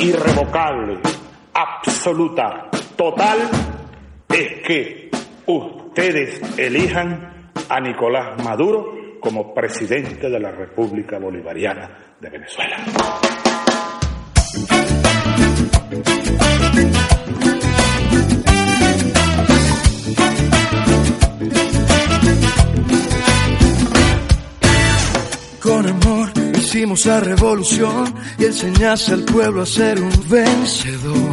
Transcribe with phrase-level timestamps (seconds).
[0.00, 0.98] irrevocable,
[1.54, 3.38] absoluta, total,
[4.28, 5.10] es que
[5.46, 12.76] ustedes elijan a Nicolás Maduro como presidente de la República Bolivariana de Venezuela.
[26.76, 31.32] Hicimos la revolución y enseñaste al pueblo a ser un vencedor,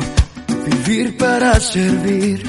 [0.66, 2.42] vivir para servir.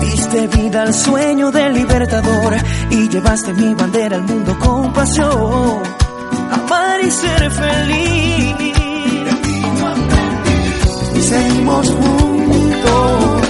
[0.00, 2.54] Diste vida al sueño del libertador
[2.90, 5.82] y llevaste mi bandera al mundo con pasión.
[6.52, 8.54] Amar y ser feliz.
[11.16, 13.48] Y seguimos juntos,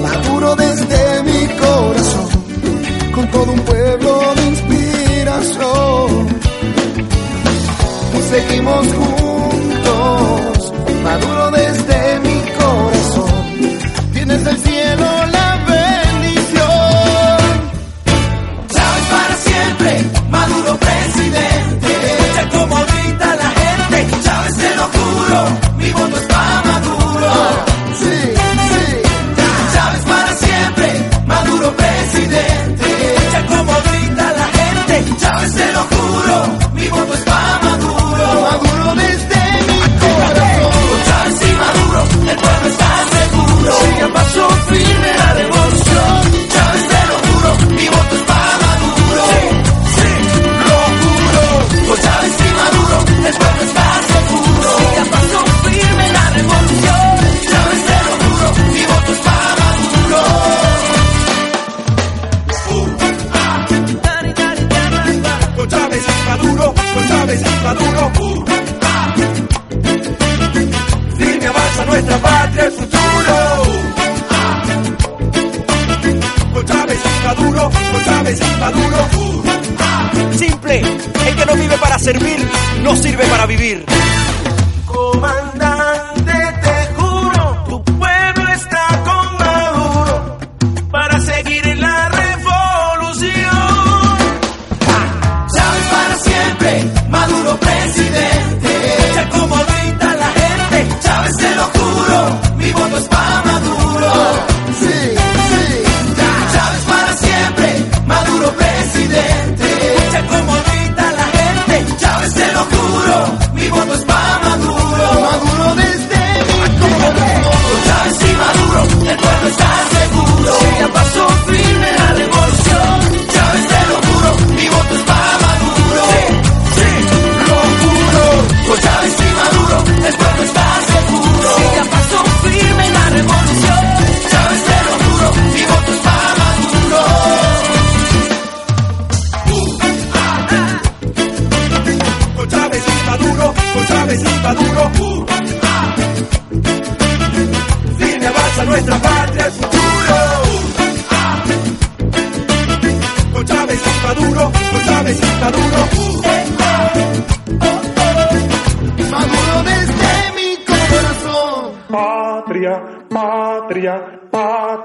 [0.00, 2.28] maduro desde mi corazón,
[3.14, 4.71] con todo un pueblo de
[8.32, 13.78] seguimos juntos, maduro desde mi corazón,
[14.14, 14.56] tienes del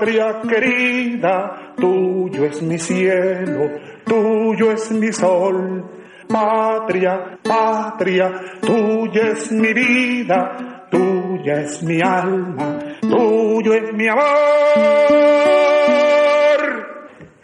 [0.08, 3.70] patria querida, tuyo es mi cielo,
[4.06, 5.84] tuyo es mi sol.
[6.30, 8.32] Patria, patria,
[8.62, 14.24] tuya es mi vida, tuya es mi alma, tuyo es mi amor.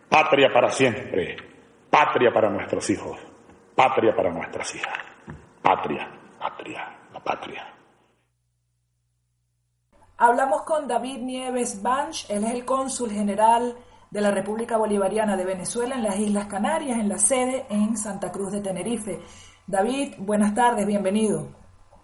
[0.10, 1.36] Patria para siempre,
[1.90, 3.20] patria para nuestros hijos,
[3.76, 5.00] patria para nuestras hijas.
[5.62, 6.08] Patria,
[6.40, 7.73] patria, la patria.
[10.18, 13.76] Hablamos con David Nieves Banch, él es el cónsul general
[14.12, 18.32] de la República Bolivariana de Venezuela en las Islas Canarias, en la sede en Santa
[18.32, 19.20] Cruz de Tenerife.
[19.66, 21.48] David, buenas tardes, bienvenido.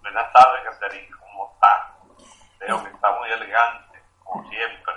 [0.02, 2.66] Buenas tardes, Caterina, ¿cómo está?
[2.66, 4.94] Veo que está muy elegante, como siempre.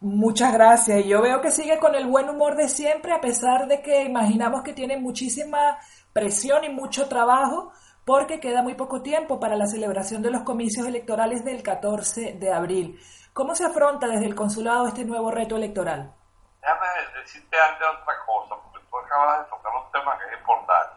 [0.00, 1.04] Muchas gracias.
[1.04, 4.04] Y yo veo que sigue con el buen humor de siempre, a pesar de que
[4.04, 5.78] imaginamos que tiene muchísima
[6.14, 7.72] presión y mucho trabajo,
[8.04, 12.52] porque queda muy poco tiempo para la celebración de los comicios electorales del 14 de
[12.52, 13.00] abril.
[13.32, 16.14] ¿Cómo se afronta desde el consulado este nuevo reto electoral?
[16.60, 16.86] Déjame
[17.20, 20.94] decirte antes otra cosa, porque tú acabas de tocar un tema que es importante.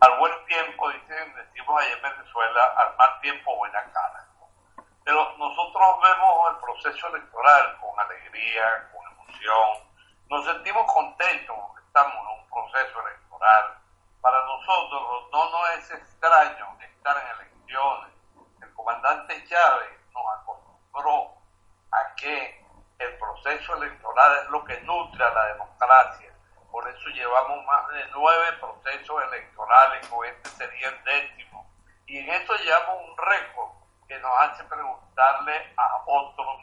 [0.00, 4.26] Al buen tiempo, dicen, decimos allá en Venezuela, al mal tiempo buena cara.
[5.04, 9.90] Pero nosotros vemos el proceso electoral con alegría, con emoción,
[10.30, 13.78] nos sentimos contentos porque estamos en un proceso electoral.
[14.20, 18.14] Para nosotros no nos es extraño estar en elecciones.
[18.62, 21.34] El comandante Chávez nos acostumbró
[21.90, 22.64] a que
[23.00, 26.32] el proceso electoral es lo que nutre a la democracia.
[26.70, 31.68] Por eso llevamos más de nueve procesos electorales, con este sería el décimo.
[32.06, 33.70] Y en eso llevamos un récord
[34.06, 36.60] que nos hace preguntarle a otros,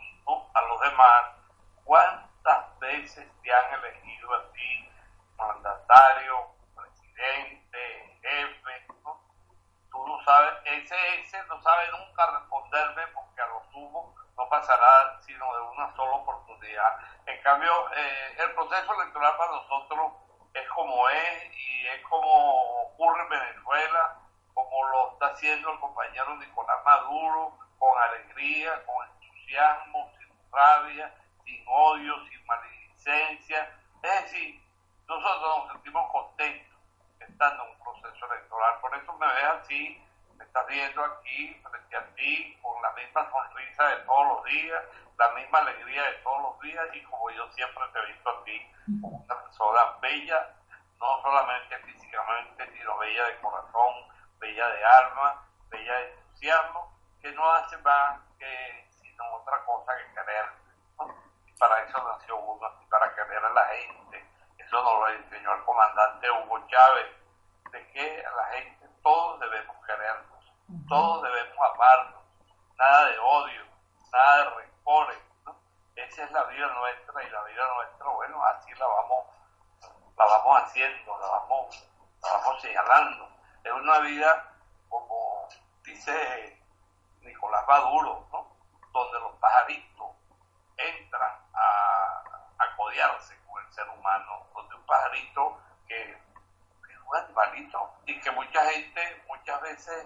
[0.53, 1.23] a los demás,
[1.83, 4.89] cuántas veces te han elegido a ti
[5.37, 8.87] mandatario, presidente, jefe.
[9.89, 15.19] Tú no sabes, ese, ese no sabe nunca responderme porque a lo sumo no pasará
[15.21, 16.99] sino de una sola oportunidad.
[17.25, 20.13] En cambio, eh, el proceso electoral para nosotros
[20.53, 24.19] es como es y es como ocurre en Venezuela,
[24.53, 31.13] como lo está haciendo el compañero Nicolás Maduro, con alegría, con entusiasmo, sin rabia,
[31.43, 33.71] sin odio, sin maledicencia.
[34.03, 34.61] Es decir,
[35.07, 36.77] nosotros nos sentimos contentos
[37.19, 38.79] estando en un proceso electoral.
[38.81, 40.03] Por eso me ves así,
[40.37, 44.83] me estás viendo aquí frente a ti con la misma sonrisa de todos los días,
[45.17, 48.43] la misma alegría de todos los días y como yo siempre te he visto a
[48.43, 50.53] ti como una persona bella,
[50.99, 53.93] no solamente físicamente, sino bella de corazón,
[54.39, 60.13] bella de alma, bella de entusiasmo, que no hace más que sino otra cosa que
[60.13, 60.45] querer.
[61.45, 64.25] Y para eso nació uno, para querer a la gente.
[64.57, 67.07] Eso nos lo enseñó el comandante Hugo Chávez,
[67.71, 70.53] de que a la gente todos debemos querernos,
[70.87, 72.23] todos debemos amarnos,
[72.77, 73.66] nada de odio,
[74.11, 74.67] nada de.
[75.95, 79.25] Esa es la vida nuestra y la vida nuestra, bueno, así la vamos,
[80.17, 81.89] la vamos haciendo, la vamos,
[82.21, 83.29] la vamos señalando.
[83.63, 84.53] Es una vida,
[84.89, 85.49] como
[85.83, 86.63] dice
[87.21, 88.47] Nicolás Maduro, ¿no?
[88.91, 90.07] donde los pajaritos
[90.77, 92.23] entran a,
[92.59, 96.17] a codearse con el ser humano, donde un pajarito que es
[97.05, 100.05] un animalito y que mucha gente muchas veces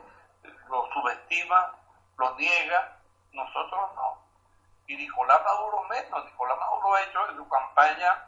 [0.69, 1.75] lo subestima,
[2.17, 2.97] lo niega,
[3.33, 4.17] nosotros no.
[4.87, 8.27] Y Nicolás Maduro menos, Nicolás Maduro ha hecho en su campaña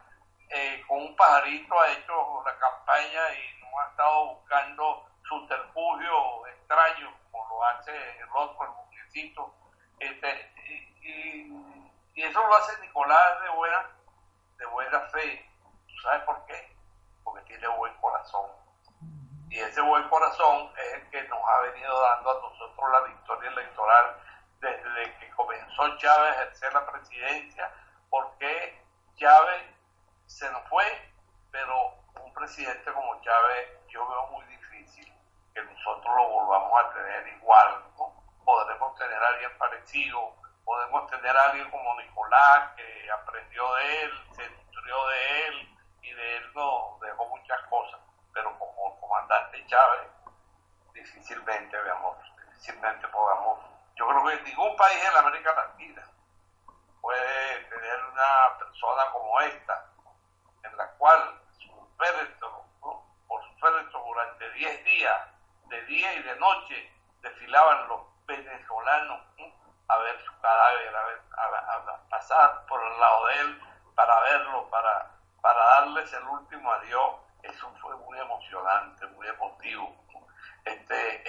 [0.49, 7.13] eh, con un pajarito, ha hecho la campaña y no ha estado buscando subterfugio extraño
[7.31, 9.53] como lo hace el otro, el muñecito.
[9.99, 10.51] Este,
[11.01, 11.51] y,
[12.15, 13.89] y, eso lo hace Nicolás de buena,
[14.57, 15.49] de buena fe.
[15.87, 16.75] ¿Tú sabes por qué?
[17.23, 18.49] Porque tiene buen corazón.
[19.49, 23.49] Y ese buen corazón es el que nos ha venido dando a nosotros la victoria
[23.49, 24.22] electoral
[24.63, 27.69] desde que comenzó Chávez a ejercer la presidencia,
[28.09, 28.81] porque
[29.15, 29.63] Chávez
[30.25, 30.85] se nos fue,
[31.51, 35.13] pero un presidente como Chávez yo veo muy difícil
[35.53, 38.23] que nosotros lo volvamos a tener igual, ¿no?
[38.45, 40.33] Podremos tener a alguien parecido,
[40.63, 46.13] podemos tener a alguien como Nicolás, que aprendió de él, se nutrió de él y
[46.13, 47.99] de él nos dejó muchas cosas,
[48.33, 50.07] pero como comandante Chávez,
[50.93, 52.17] difícilmente veamos,
[52.47, 53.72] difícilmente podamos.
[53.95, 56.03] Yo creo que ningún país en América Latina
[57.01, 59.85] puede tener una persona como esta,
[60.63, 63.03] en la cual su féretro, ¿no?
[63.27, 65.21] por su féretro durante 10 días,
[65.67, 66.91] de día y de noche,
[67.21, 69.45] desfilaban los venezolanos ¿no?
[69.87, 73.61] a ver su cadáver, a, ver, a, a, pasar por el lado de él
[73.95, 77.15] para verlo, para, para darles el último adiós.
[77.43, 79.95] Eso fue muy emocionante, muy emotivo.
[80.65, 81.22] Este,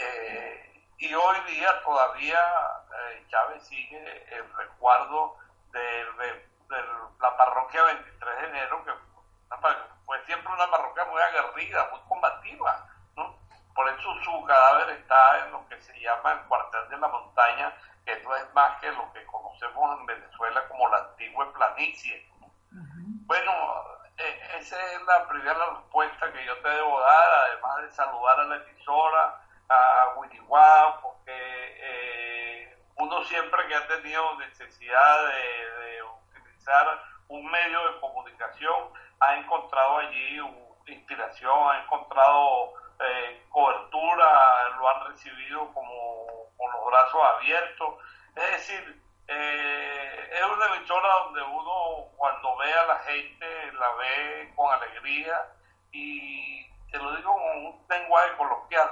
[0.99, 5.37] y hoy día todavía eh, Chávez sigue el recuerdo
[5.73, 6.33] de, de,
[6.69, 6.85] de,
[7.21, 8.93] la parroquia 23 de enero, que
[10.05, 12.87] fue siempre una parroquia muy aguerrida, muy combativa.
[13.17, 13.37] ¿no?
[13.75, 17.73] Por eso su cadáver está en lo que se llama el cuartel de la montaña,
[18.05, 22.31] que no es más que lo que conocemos en Venezuela como la antigua planicie.
[22.71, 23.27] Uh -huh.
[23.27, 23.53] Bueno,
[24.19, 28.45] eh, esa es la primera respuesta que yo te debo dar, además de saludar a
[28.45, 37.03] la emisora, a Winiwá, porque eh, uno siempre que ha tenido necesidad de, de, utilizar
[37.29, 38.91] un medio de comunicación
[39.21, 40.41] ha encontrado allí
[40.87, 47.95] inspiración, ha encontrado eh, cobertura, lo han recibido como con los brazos abiertos.
[48.37, 54.53] Es decir, eh, es una emisora donde uno cuando ve a la gente la ve
[54.55, 55.41] con alegría
[55.93, 58.91] y te lo digo con un lenguaje coloquial,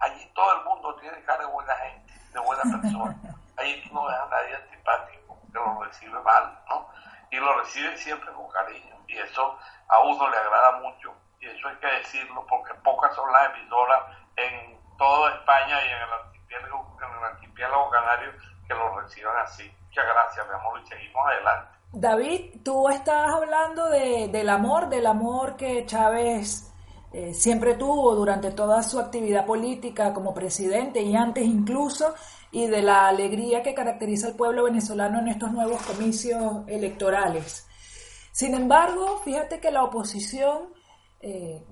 [0.00, 3.16] allí todo el mundo tiene cara de buena gente, de buena persona.
[3.58, 6.88] Allí tú no ves a nadie antipático que lo recibe mal, ¿no?
[7.30, 8.94] Y lo recibe siempre con cariño.
[9.08, 11.14] Y eso a uno le agrada mucho.
[11.40, 14.02] Y eso hay que decirlo porque pocas son las emisoras
[14.36, 18.32] en toda España y en el archipiélago, en el archipiélago canario
[18.68, 19.74] que lo reciban así.
[19.86, 21.76] Muchas gracias, mi amor, y seguimos adelante.
[21.92, 26.74] David, tú estabas hablando de, del amor, del amor que Chávez
[27.12, 32.14] eh, siempre tuvo durante toda su actividad política como presidente y antes incluso,
[32.50, 37.66] y de la alegría que caracteriza al pueblo venezolano en estos nuevos comicios electorales.
[38.32, 40.74] Sin embargo, fíjate que la oposición
[41.20, 41.64] eh,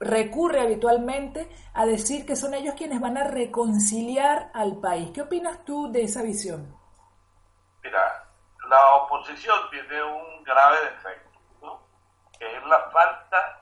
[0.00, 5.10] recurre habitualmente a decir que son ellos quienes van a reconciliar al país.
[5.12, 6.76] ¿Qué opinas tú de esa visión?
[7.82, 8.28] Mira,
[8.68, 11.80] la oposición tiene un grave defecto, ¿no?
[12.38, 13.60] que es la falta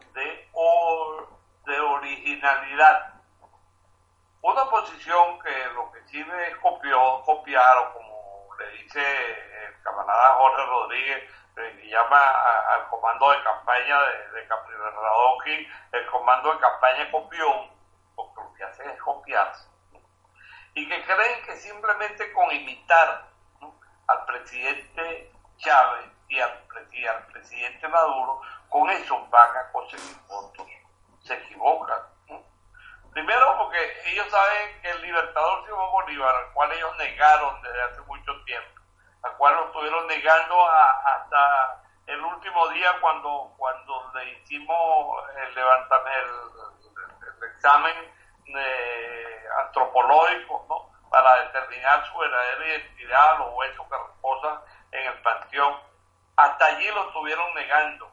[0.56, 3.14] de, de originalidad.
[4.42, 10.34] Una oposición que lo que sirve es copió, copiar, o como le dice el camarada
[10.36, 12.18] Jorge Rodríguez, que llama
[12.72, 17.70] al comando de campaña de, de Radoki, el comando de campaña copión,
[18.14, 19.68] porque lo que hace es copiarse.
[20.74, 23.26] Y que creen que simplemente con imitar
[24.06, 30.66] al presidente Chávez y al, presidente Maduro, con eso van a conseguir votos.
[31.22, 32.00] Se equivocan.
[33.12, 38.00] Primero porque ellos saben que el libertador Simón Bolívar, al cual ellos negaron desde hace
[38.02, 38.80] mucho tiempo,
[39.22, 46.74] al cual lo estuvieron negando hasta el último día cuando, cuando le hicimos el, levantamiento,
[47.40, 47.96] el, examen
[48.54, 50.90] eh, antropológico, ¿no?
[51.10, 54.60] para determinar su verdadera identidad, los huesos que reposan
[54.92, 55.76] en el panteón.
[56.36, 58.10] Hasta allí lo estuvieron negando.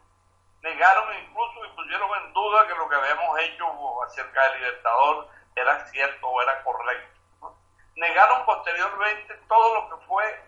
[0.61, 5.85] Negaron incluso y pusieron en duda que lo que habíamos hecho acerca del Libertador era
[5.87, 7.57] cierto o era correcto.
[7.95, 10.41] Negaron posteriormente todo lo que fue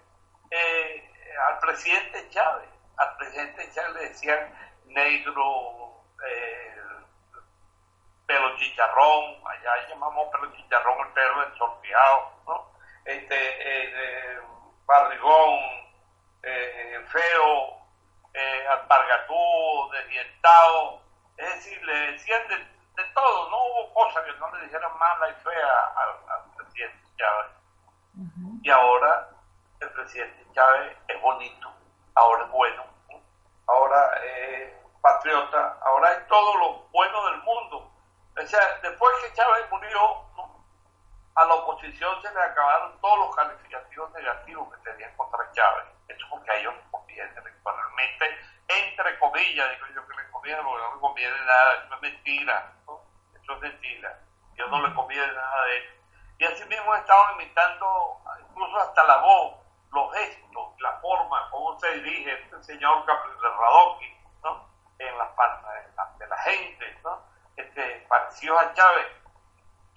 [0.51, 1.11] eh,
[1.49, 2.69] al presidente Chávez.
[2.97, 6.77] Al presidente Chávez le decían negro, eh,
[8.25, 12.71] pelo chicharrón, allá llamamos pelo chicharrón el pelo ensorteado, ¿no?
[13.03, 14.39] Este, eh,
[14.85, 15.84] barrigón,
[16.45, 17.85] eh, feo,
[18.33, 21.01] eh, alpargatú, desdientado,
[21.37, 25.33] es decir, le decían de, todo, no hubo cosa que no le dijeran mala y
[25.43, 27.51] fea al, presidente Chávez.
[28.61, 29.29] Y ahora
[29.79, 31.73] el presidente Chávez es bonito,
[32.15, 32.83] ahora es bueno,
[33.67, 37.91] ahora es patriota, ahora es todo lo bueno del mundo.
[38.37, 40.25] O sea, después que Chávez murió,
[41.35, 45.94] a la oposición se le acabaron todos los calificativos negativos que tenían contra Chávez.
[46.29, 50.91] Porque a ellos les conviene, realmente, entre comillas, digo yo que les conviene, porque no
[50.91, 52.73] les conviene nada, eso es mentira,
[53.41, 54.19] eso es mentira,
[54.55, 55.93] ellos no les conviene nada de eso.
[56.37, 59.55] Y así mismo estaban imitando incluso hasta la voz,
[59.91, 64.69] los gestos, la forma, cómo se dirige este señor Radoki, ¿no?
[64.99, 65.73] En las palmas
[66.19, 67.35] de la gente, ¿no?
[67.55, 69.07] este, parecidos a Chávez,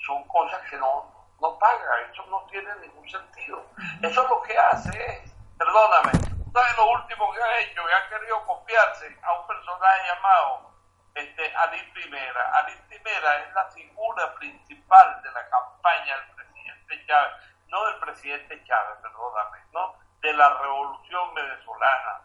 [0.06, 3.64] son cosas que no, no paga, eso no tiene ningún sentido.
[4.02, 6.12] Eso lo que hace es, perdóname,
[6.52, 7.84] ¿sabes lo último que ha hecho?
[7.84, 10.72] Que ha querido copiarse a un personaje llamado
[11.14, 12.58] este, Ali Primera.
[12.58, 17.32] Ali Primera es la figura principal de la campaña del presidente Chávez,
[17.66, 19.98] no del presidente Chávez, perdóname, ¿no?
[20.20, 22.22] de la revolución venezolana.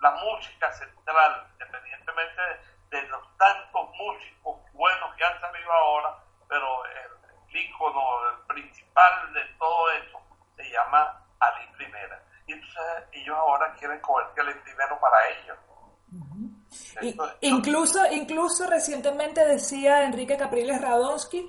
[0.00, 2.42] La música central, independientemente
[2.88, 6.16] de los tantos músicos buenos que han salido ahora,
[6.48, 10.20] pero el, ícono el principal de todo eso
[10.56, 11.19] se llama
[12.70, 15.58] entonces ellos ahora quieren coger Ali Primero para ellos.
[17.40, 21.48] incluso, incluso recientemente decía Enrique Capriles Radonsky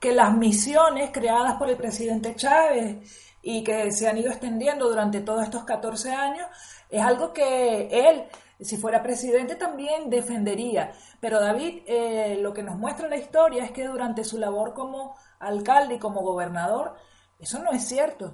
[0.00, 5.20] que las misiones creadas por el presidente Chávez y que se han ido extendiendo durante
[5.20, 6.46] todos estos 14 años
[6.88, 8.28] es algo que él
[8.60, 10.92] si fuera presidente también defendería.
[11.20, 15.16] Pero David, eh, lo que nos muestra la historia es que durante su labor como
[15.40, 16.96] alcalde y como gobernador,
[17.38, 18.26] eso no es cierto.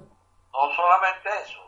[0.51, 1.59] No solamente eso,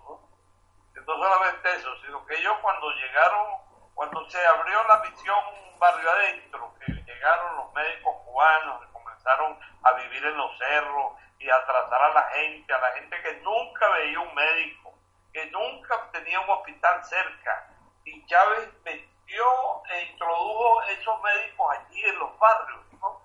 [1.05, 1.17] ¿no?
[1.17, 3.47] Solamente eso, sino que ellos cuando llegaron,
[3.93, 9.91] cuando se abrió la misión barrio adentro, que llegaron los médicos cubanos, que comenzaron a
[9.93, 13.89] vivir en los cerros y a tratar a la gente, a la gente que nunca
[13.89, 14.93] veía un médico,
[15.33, 17.67] que nunca tenía un hospital cerca,
[18.05, 19.45] y Chávez metió
[19.89, 23.21] e introdujo esos médicos allí en los barrios, ¿no?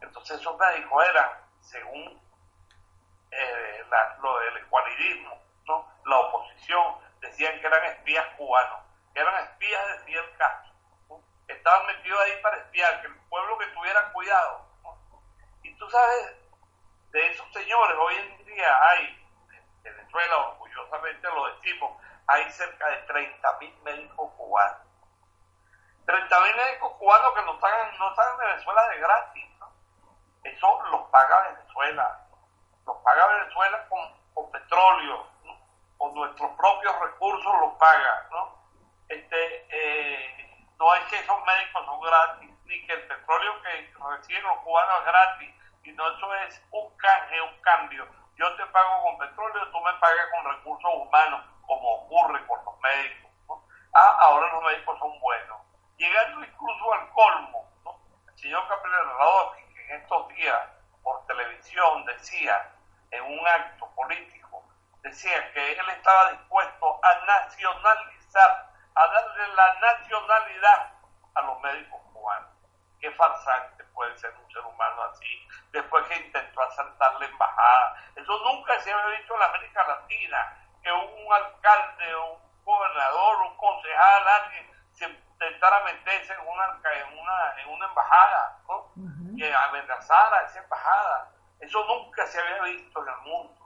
[0.00, 2.20] Entonces esos médicos eran, según
[3.30, 3.84] eh,
[4.20, 5.86] lo del ecualidismo, ¿no?
[6.06, 8.80] La oposición, decían que eran espías cubanos,
[9.14, 10.72] que eran espías de Fidel Castro,
[11.48, 14.66] estaban metidos ahí para espiar, que el pueblo que tuviera cuidado,
[15.62, 16.36] Y tú sabes
[17.10, 22.96] de esos señores, hoy en día hay, en Venezuela orgullosamente lo decimos, hay cerca de
[22.98, 24.86] 30 mil médicos cubanos.
[26.06, 29.50] 30 mil médicos cubanos que no están, no están en Venezuela de gratis.
[30.44, 32.26] Eso los paga Venezuela.
[32.86, 35.26] Los paga Venezuela con, petróleo,
[36.00, 38.26] con nuestros propios recursos los paga.
[38.30, 38.56] ¿no?
[39.06, 44.42] Este, eh, no es que esos médicos son gratis, ni que el petróleo que reciben
[44.44, 45.54] los cubanos es gratis,
[45.84, 48.08] sino eso es un canje, un cambio.
[48.34, 52.80] Yo te pago con petróleo, tú me pagas con recursos humanos, como ocurre con los
[52.80, 53.30] médicos.
[53.92, 55.60] Ah, ahora los médicos son buenos.
[55.98, 57.68] Llegando incluso al colmo,
[58.26, 60.60] el señor Capelero Radowski, que en estos días
[61.02, 62.72] por televisión decía,
[63.10, 63.79] en un acto
[65.02, 70.92] decía que él estaba dispuesto a nacionalizar, a darle la nacionalidad
[71.34, 72.50] a los médicos cubanos.
[73.00, 77.96] Qué farsante puede ser un ser humano así, después que intentó asaltar la embajada.
[78.16, 83.56] Eso nunca se había visto en la América Latina, que un alcalde, un gobernador, un
[83.56, 88.92] concejal, alguien se intentara meterse en una, en una, en una embajada, ¿no?
[89.36, 91.32] que amenazara a esa embajada.
[91.60, 93.59] Eso nunca se había visto en el mundo.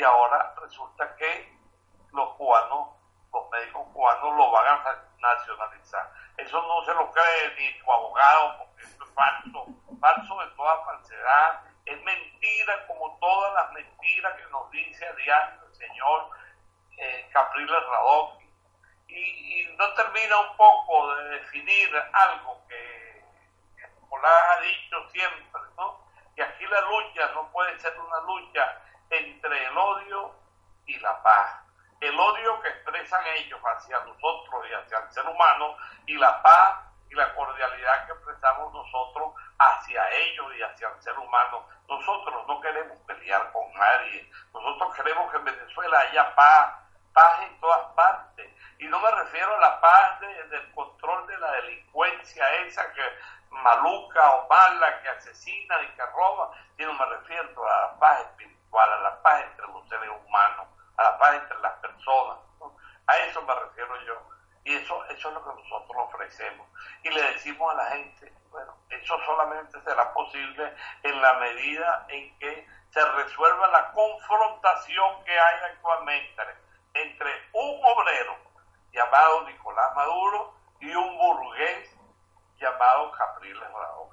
[0.00, 1.58] Y ahora resulta que
[2.12, 2.88] los cubanos,
[3.34, 6.10] los médicos cubanos lo van a nacionalizar.
[6.38, 9.66] Eso no se lo cree ni tu abogado, porque eso es falso,
[10.00, 11.64] falso de toda falsedad.
[11.84, 16.30] Es mentira como todas las mentiras que nos dice a diario el señor
[16.96, 18.50] eh, Capriles Radocchi.
[19.08, 23.22] Y, no termina un poco de definir algo que
[24.00, 26.06] Nicolás ha dicho siempre, ¿no?
[26.34, 28.80] Que aquí la lucha no puede ser una lucha
[29.10, 30.34] entre el odio
[30.86, 31.60] y la paz
[32.00, 35.76] el odio que expresan ellos hacia nosotros y hacia el ser humano
[36.06, 41.18] y la paz y la cordialidad que expresamos nosotros hacia ellos y hacia el ser
[41.18, 41.66] humano.
[41.88, 44.30] Nosotros no queremos pelear con nadie.
[44.54, 46.74] Nosotros queremos que en Venezuela haya paz,
[47.12, 48.50] paz en todas partes.
[48.78, 53.02] Y no me refiero a la paz del control de la delincuencia esa que
[53.50, 57.98] maluca o mala, que asesina y que roba, sino me refiero a la
[59.22, 60.66] paz entre los seres humanos
[61.00, 62.38] a la paz entre las personas.
[63.06, 64.22] A eso me refiero yo.
[64.64, 66.68] Y eso, eso es lo que nosotros ofrecemos.
[67.02, 69.18] Y le decimos a la gente, bueno, eso
[69.84, 76.42] será posible en la medida en que se resuelva la confrontación que hay actualmente
[76.94, 78.36] entre un obrero
[78.92, 81.90] llamado Nicolás Maduro y un burgués
[82.58, 84.10] llamado Capriles Bravo.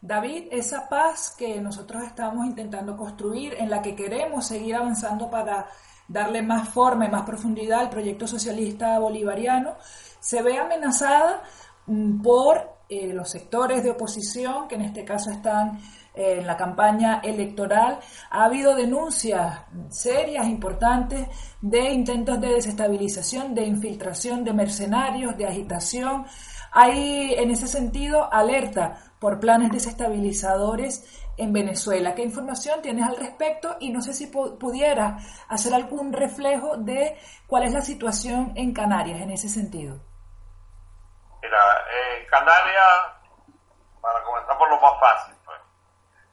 [0.00, 5.66] David, esa paz que nosotros estamos intentando construir, en la que queremos seguir avanzando para
[6.08, 9.76] darle más forma y más profundidad al proyecto socialista bolivariano,
[10.20, 11.42] se ve amenazada
[11.86, 15.78] mm, por eh, los sectores de oposición, que en este caso están
[16.14, 17.98] eh, en la campaña electoral.
[18.30, 21.26] Ha habido denuncias serias, importantes,
[21.60, 26.26] de intentos de desestabilización, de infiltración de mercenarios, de agitación.
[26.72, 31.04] Hay, en ese sentido, alerta por planes desestabilizadores
[31.36, 32.14] en Venezuela.
[32.14, 33.76] ¿Qué información tienes al respecto?
[33.80, 35.18] Y no sé si pudiera
[35.48, 37.16] hacer algún reflejo de
[37.46, 40.13] cuál es la situación en Canarias en ese sentido.
[41.44, 43.12] Mira, en Canarias,
[44.00, 45.60] para comenzar por lo más fácil, pues,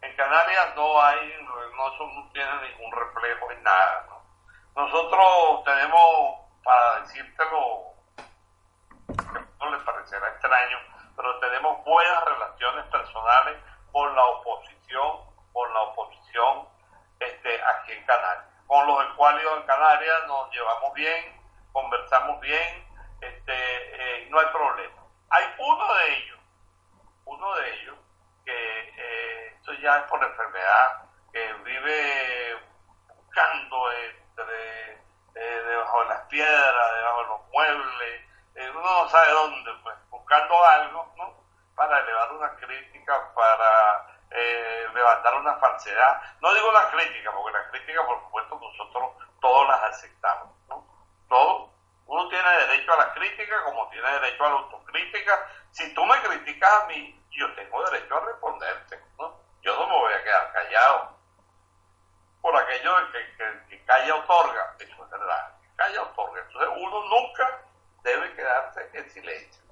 [0.04, 4.08] en Canarias no hay, no, no tiene ningún reflejo en nada.
[4.74, 7.94] Nosotros tenemos, para decírtelo,
[9.60, 10.78] no les parecerá extraño,
[11.18, 13.58] pero tenemos buenas relaciones personales
[13.92, 16.70] con la oposición, con la oposición
[17.20, 18.46] este, aquí en Canarias.
[18.66, 21.38] Con los escuálidos en Canarias nos llevamos bien,
[21.74, 22.88] conversamos bien,
[23.20, 23.54] este,
[24.24, 25.01] eh, no hay problema.
[25.32, 26.40] Hay uno de ellos,
[27.26, 27.98] uno de ellos,
[28.46, 32.60] que eh, esto ya es por enfermedad, que vive
[33.08, 34.92] buscando entre,
[35.36, 38.32] eh, debajo de las piedras, debajo de los muebles,
[38.82, 41.34] uno no sabe dónde, pues, buscando algo, ¿no?
[41.76, 46.22] para elevar una crítica, para eh, levantar una falsedad.
[46.42, 50.50] No digo una crítica, porque la crítica, por supuesto, nosotros todos las aceptamos.
[50.68, 50.86] ¿no?
[51.30, 51.71] Todo.
[52.12, 55.48] Uno tiene derecho a la crítica como tiene derecho a la autocrítica.
[55.72, 59.00] Si tú me criticas a mí, yo tengo derecho a responderte.
[59.18, 59.34] ¿no?
[59.62, 61.18] Yo no me voy a quedar callado.
[62.42, 64.76] Por aquello de que, que, que calla otorga.
[64.80, 65.58] Eso es verdad.
[65.62, 66.42] Que calla otorga.
[66.42, 67.62] Entonces uno nunca
[68.04, 69.64] debe quedarse en silencio.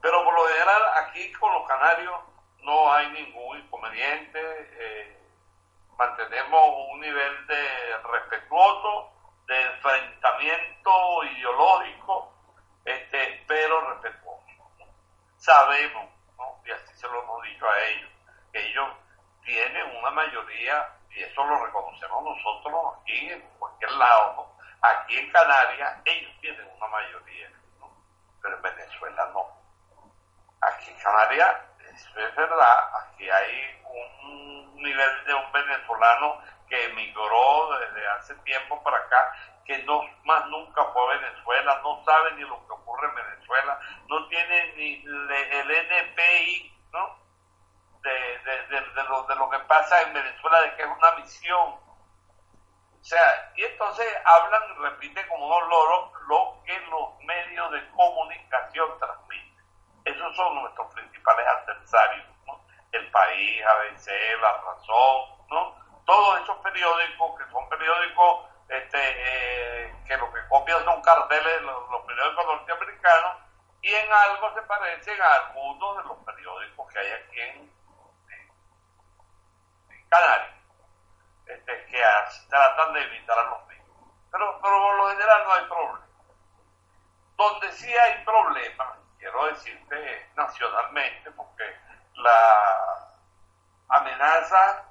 [0.00, 2.20] Pero por lo general aquí con los canarios
[2.58, 5.18] no hay ningún inconveniente, eh,
[5.98, 6.60] mantenemos
[6.92, 9.12] un nivel de respetuoso,
[9.50, 12.32] de enfrentamiento ideológico,
[12.84, 14.46] este, pero respetuoso.
[15.38, 16.08] Sabemos,
[16.64, 18.10] y así se lo hemos dicho a ellos,
[18.52, 18.88] que ellos
[19.44, 25.98] tienen una mayoría y eso lo reconocemos nosotros aquí en cualquier lado, aquí en Canarias
[26.04, 27.50] ellos tienen una mayoría,
[28.40, 29.46] pero en Venezuela no.
[30.60, 31.56] Aquí en Canarias,
[31.90, 38.96] es verdad, aquí hay un nivel de un venezolano que emigró desde hace tiempo para
[38.96, 39.32] acá,
[39.66, 43.78] que no más nunca fue a Venezuela, no sabe ni lo que ocurre en Venezuela,
[44.08, 47.18] no tiene ni el NPI, ¿no?
[48.02, 51.74] De, de, lo, de lo que pasa en Venezuela, de que es una misión.
[53.00, 57.90] O sea, y entonces hablan y repiten como unos loros lo que los medios de
[57.90, 59.64] comunicación transmiten.
[60.04, 62.64] Esos son nuestros principales adversarios, ¿no?
[62.92, 64.06] El país, ABC,
[64.40, 65.39] La Razón,
[66.70, 72.46] periódicos, que son periódicos este, eh, que lo que copian son carteles, los, los periódicos
[72.46, 73.36] norteamericanos,
[73.82, 77.80] y en algo se parecen a algunos de los periódicos que hay aquí en,
[80.08, 80.56] Canarias,
[81.46, 82.02] este, que
[82.48, 84.12] tratan de evitar a los mismos.
[84.32, 86.06] Pero, pero por lo general no hay problema.
[87.36, 91.62] Donde sí hay problemas, quiero decirte nacionalmente, porque
[92.14, 93.14] la
[93.88, 94.89] amenaza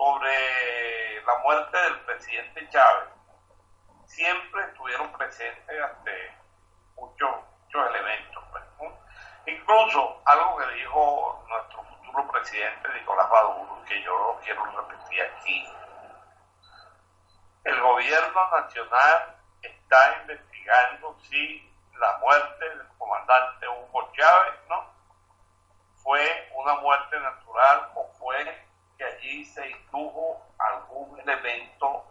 [0.00, 3.10] sobre la muerte del presidente Chávez
[4.06, 6.38] siempre estuvieron presentes ante
[6.96, 7.30] muchos,
[7.64, 8.42] muchos elementos.
[8.50, 8.92] Pues,
[9.44, 15.68] Incluso algo que dijo nuestro futuro presidente Nicolás Maduro, que yo quiero repetir aquí.
[17.64, 24.94] El gobierno nacional está investigando si la muerte del comandante Hugo Chávez ¿no?
[25.96, 28.69] fue una muerte natural o fue
[29.00, 32.04] que allí se indujo algún elemento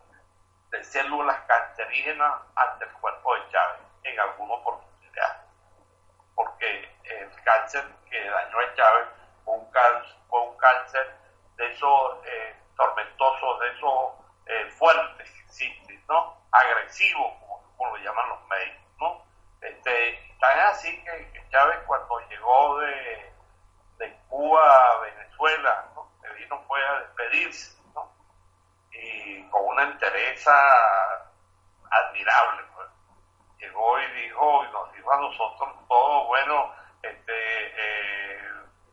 [0.72, 5.46] de células cancerígenas ante el cuerpo de Chávez en alguna oportunidad.
[6.34, 9.08] Porque el cáncer que dañó a Chávez
[9.46, 11.16] fue un cáncer,
[11.58, 14.14] de esos eh, tormentosos, de esos
[14.48, 16.42] eh, fuertes que existen, ¿no?
[16.52, 17.34] Agresivos,
[17.78, 19.26] como, lo llaman los médicos, ¿no?
[19.62, 23.32] Este, tan así que, Chávez cuando llegó de,
[23.98, 25.89] de Cuba a Venezuela,
[26.70, 28.14] fue a despedirse, ¿no?
[28.92, 30.54] Y con una entereza
[31.90, 32.88] admirable, pues.
[33.58, 38.40] Llegó y dijo, y nos dijo a nosotros todo, bueno, este, eh,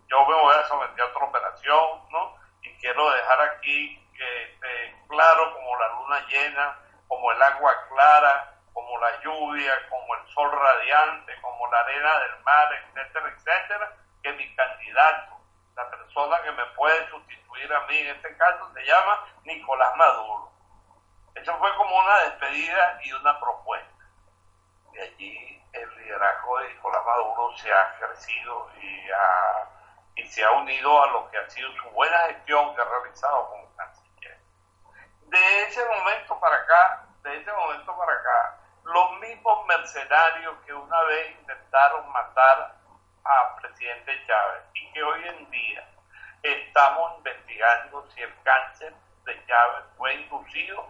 [0.09, 2.35] yo me voy a someter a otra operación, ¿no?
[2.63, 8.55] Y quiero dejar aquí que este, claro como la luna llena, como el agua clara,
[8.73, 14.33] como la lluvia, como el sol radiante, como la arena del mar, etcétera, etcétera, que
[14.33, 15.37] mi candidato
[15.77, 20.53] la persona que me puede sustituir a mí en este caso se llama Nicolás Maduro.
[21.35, 24.05] Eso fue como una despedida y una propuesta.
[24.93, 29.07] Y allí el liderazgo de Nicolás Maduro se ha crecido y,
[30.29, 33.77] se ha unido a lo que ha sido su buena gestión que ha realizado como
[33.77, 34.39] canciller.
[35.23, 41.03] De ese momento para acá, de ese momento para acá, los mismos mercenarios que una
[41.05, 42.75] vez intentaron matar
[43.25, 45.96] a presidente Chávez y que hoy en día
[46.47, 50.87] estamos investigando si el cáncer de Chávez fue inducido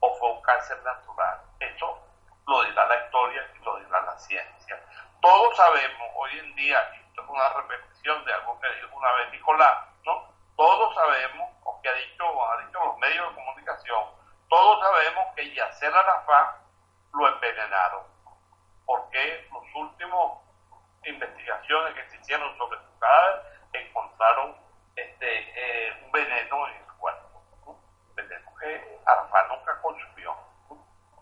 [0.00, 1.40] o fue un cáncer natural.
[1.60, 1.98] Eso
[2.46, 4.80] lo dirá la historia y lo dirá la ciencia.
[5.20, 9.30] Todos sabemos hoy en día, esto es una repetición de algo que dijo una vez
[9.32, 10.32] Nicolás, ¿no?
[10.56, 14.04] Todos sabemos, o que ha dicho, ha dicho los medios de comunicación,
[14.48, 16.56] todos sabemos que Yacer Arafat
[17.12, 18.04] lo envenenaron.
[18.84, 20.40] Porque los últimos
[21.04, 24.56] investigaciones que se hicieron sobre su cadáver encontraron
[25.00, 30.36] este, eh, un veneno en su cuerpo, un veneno que Arafat nunca consumió.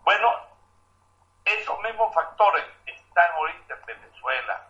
[0.03, 0.33] Bueno,
[1.45, 4.67] esos mismos factores están ahorita en Venezuela.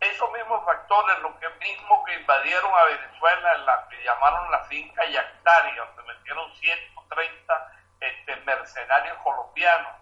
[0.00, 4.64] Esos mismos factores, los que mismos que invadieron a Venezuela, en la que llamaron la
[4.64, 9.92] finca Yactari, donde metieron 130 este, mercenarios colombianos,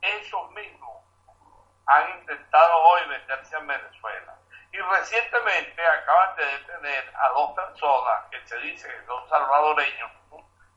[0.00, 1.04] esos mismos
[1.86, 4.01] han intentado hoy meterse en Venezuela.
[4.92, 10.10] Recientemente acaban de detener a dos personas que se dice que son salvadoreños,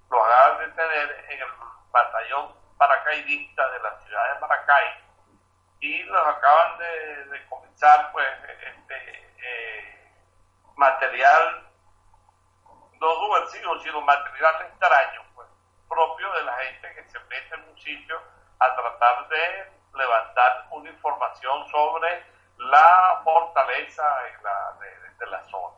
[0.10, 1.50] los acaban de detener en el
[1.92, 5.04] batallón paracaidista de la ciudad de Maracay
[5.82, 8.28] y los acaban de, comenzar pues
[8.62, 10.14] este eh,
[10.78, 11.68] material
[12.94, 15.48] no subversivo sino material extraño pues
[15.90, 18.22] propio de la gente que se mete en un sitio
[18.60, 24.04] a tratar de levantar una información sobre la fortaleza
[25.20, 25.76] de, la zona.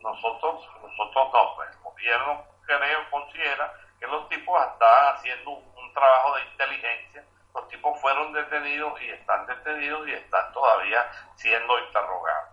[0.00, 6.36] Nosotros, nosotros no, pues, el gobierno creo, considera que los tipos estaban haciendo un, trabajo
[6.36, 12.50] de inteligencia, los tipos fueron detenidos y están detenidos y están todavía siendo interrogados.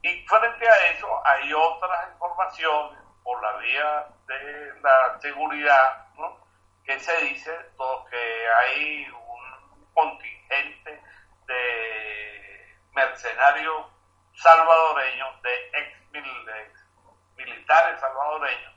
[0.00, 6.38] Y frente a eso hay otras informaciones por la vía de la seguridad, ¿no?
[6.82, 7.54] que se dice
[8.10, 11.02] que hay un contingente
[11.46, 11.87] de
[12.98, 13.86] mercenarios
[14.34, 15.98] salvadoreños, de ex,
[17.36, 18.74] militares salvadoreños,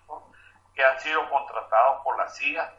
[0.76, 2.72] que han sido contratados por la CIA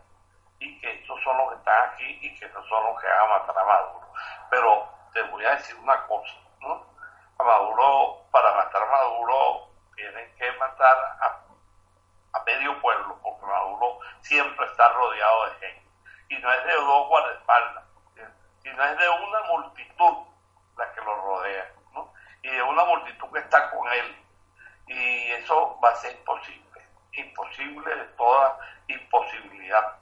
[0.61, 3.19] y que estos son los que están aquí y que no son los que van
[3.19, 4.13] a matar a Maduro.
[4.51, 6.87] Pero te voy a decir una cosa, ¿no?
[7.39, 11.39] A Maduro, para matar a Maduro, tienen que matar a,
[12.47, 15.91] medio pueblo, porque Maduro siempre está rodeado de gente.
[16.29, 17.85] Y no es de dos guardaespaldas,
[18.63, 20.32] sino es de una multitud
[20.93, 22.13] que lo rodea, ¿no?
[22.43, 24.17] Y de una multitud que está con él.
[24.87, 26.81] Y eso va a ser imposible,
[27.13, 29.97] imposible de toda imposibilidad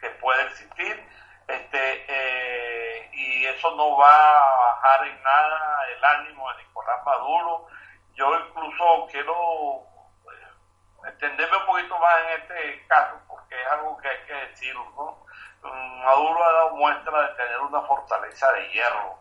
[0.00, 1.08] que puede existir.
[1.48, 7.66] Este, eh, y eso no va a bajar en nada el ánimo de Nicolás Maduro.
[8.14, 9.82] Yo incluso quiero
[10.32, 14.84] eh, extenderme un poquito más en este caso, porque es algo que hay que decirlo,
[14.96, 15.26] ¿no?
[15.62, 19.18] Maduro ha dado muestra de tener una fortaleza de hierro.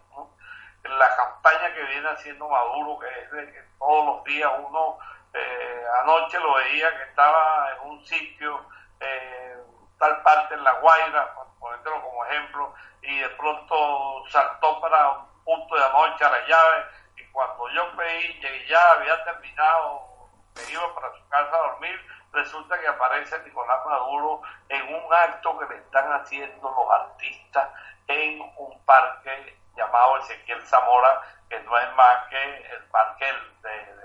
[0.89, 4.97] La campaña que viene haciendo Maduro, que es de que todos los días uno,
[5.33, 8.65] eh, anoche lo veía que estaba en un sitio
[9.97, 15.75] tal parte en La Guaira, ponértelo como ejemplo, y de pronto saltó para un punto
[15.75, 16.85] de anoche a la llave,
[17.17, 21.99] y cuando yo veí que ya había terminado, me iba para su casa a dormir,
[22.31, 27.69] resulta que aparece Nicolás Maduro en un acto que le están haciendo los artistas
[28.07, 33.25] en un parque llamado Ezequiel Zamora, que no es más que el parque
[33.61, 33.95] de,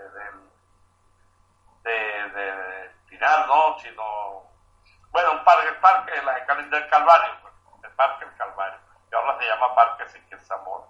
[1.83, 2.91] de, de
[3.47, 3.79] ¿no?
[3.79, 4.51] sino
[5.11, 7.55] bueno, un parque, el parque de las escaleras del Calvario, pues,
[7.85, 8.79] el parque del Calvario,
[9.09, 10.87] que ahora se llama Parque Ezequiel Zamora.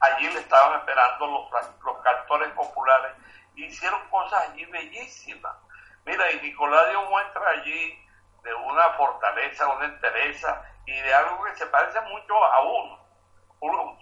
[0.00, 1.50] Allí le estaban esperando los,
[1.82, 3.12] los cantores populares
[3.54, 5.56] y hicieron cosas allí bellísimas.
[6.04, 8.06] Mira, y Nicolás dio muestra allí
[8.42, 13.03] de una fortaleza, una entereza y de algo que se parece mucho a uno.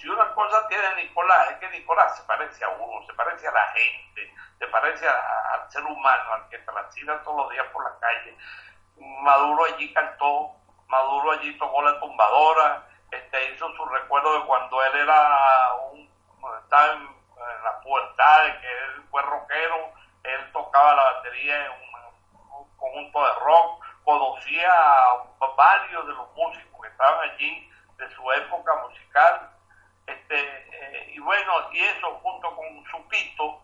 [0.03, 3.53] Si una cosa tiene Nicolás, es que Nicolás se parece a uno, se parece a
[3.53, 7.97] la gente, se parece al ser humano, al que transita todos los días por la
[8.01, 8.37] calle.
[8.97, 10.57] Maduro allí cantó,
[10.89, 16.11] Maduro allí tocó la tumbadora, este, hizo su recuerdo de cuando él era un,
[16.65, 17.09] estaba en,
[17.63, 19.93] la pubertad, de que él fue rockero,
[20.25, 26.81] él tocaba la batería en un, conjunto de rock, conocía a varios de los músicos
[26.83, 29.52] que estaban allí de su época musical,
[31.25, 33.63] bueno, y eso junto con su pito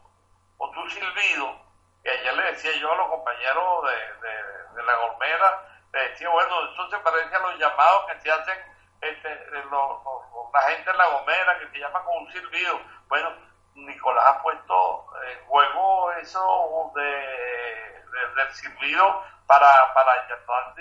[0.59, 1.61] o su silbido,
[2.03, 6.73] que ayer le decía yo a los compañeros de de la Golmera, le decía, bueno,
[6.73, 8.59] eso se parece a los llamados que se hacen
[9.01, 9.29] este,
[9.63, 12.81] la gente en la Gomera, que se llama con un silbido.
[13.09, 13.33] Bueno,
[13.75, 18.05] Nicolás ha puesto en juego eso de,
[18.37, 20.29] del silbido para, para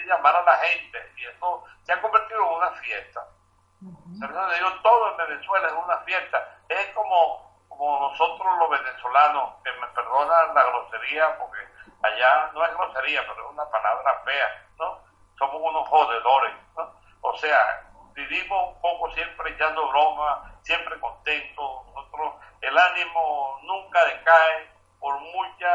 [0.06, 3.26] llamar a la gente, y esto se ha convertido en una fiesta.
[3.82, 6.58] Digo, todo en Venezuela es una fiesta.
[6.70, 11.60] Es como, como nosotros los venezolanos, que me perdonan la grosería porque
[12.04, 15.00] allá no es grosería, pero es una palabra fea, ¿no?
[15.38, 16.92] Somos unos jodedores, ¿no?
[17.22, 24.78] O sea, vivimos un poco siempre echando broma, siempre contentos, nosotros, el ánimo nunca decae,
[25.00, 25.70] por mucha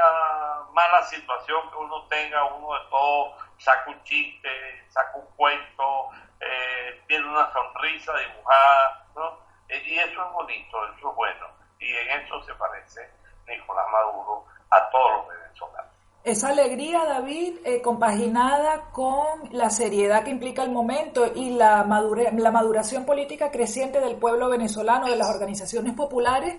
[0.72, 6.10] mala situación que uno tenga, uno de todo saca un chiste, saca un cuento,
[6.42, 9.38] eh, tiene una sonrisa dibujada, ¿no?
[9.68, 11.46] E, y eso es bonito, eso es bueno.
[11.78, 13.00] Y en eso se parece
[13.46, 15.92] Nicolás Maduro a todos los venezolanos.
[16.24, 22.50] Esa alegría, David, eh, compaginada con la seriedad que implica el momento y la, la
[22.52, 26.58] maduración política creciente del pueblo venezolano, de las organizaciones populares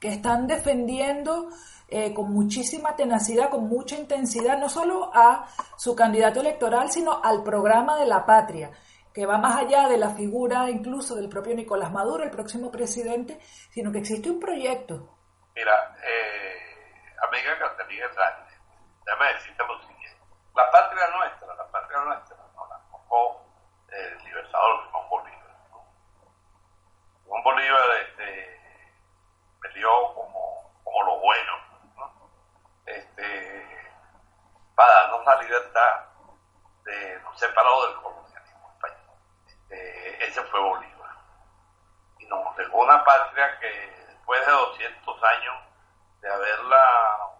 [0.00, 1.48] que están defendiendo
[1.88, 7.44] eh, con muchísima tenacidad, con mucha intensidad, no solo a su candidato electoral, sino al
[7.44, 8.72] programa de la patria,
[9.14, 13.38] que va más allá de la figura incluso del propio Nicolás Maduro, el próximo presidente,
[13.70, 15.16] sino que existe un proyecto.
[15.54, 18.08] Mira, eh, amiga Catalina
[19.04, 20.20] déjame decirte lo siguiente.
[20.54, 23.44] La patria nuestra, la patria nuestra, nos la tocó
[23.88, 25.56] el libertador Simón Bolívar.
[25.70, 25.86] ¿no?
[27.22, 28.60] Simón Bolívar este,
[29.60, 31.52] peleó como, como lo bueno,
[31.96, 32.30] ¿no?
[32.86, 33.92] este,
[34.74, 36.04] para darnos la libertad
[36.84, 39.16] de nos separó del colonialismo español.
[39.46, 41.10] Este, ese fue Bolívar.
[42.18, 43.68] Y nos dejó una patria que
[44.08, 45.54] después de 200 años
[46.20, 47.34] de haberla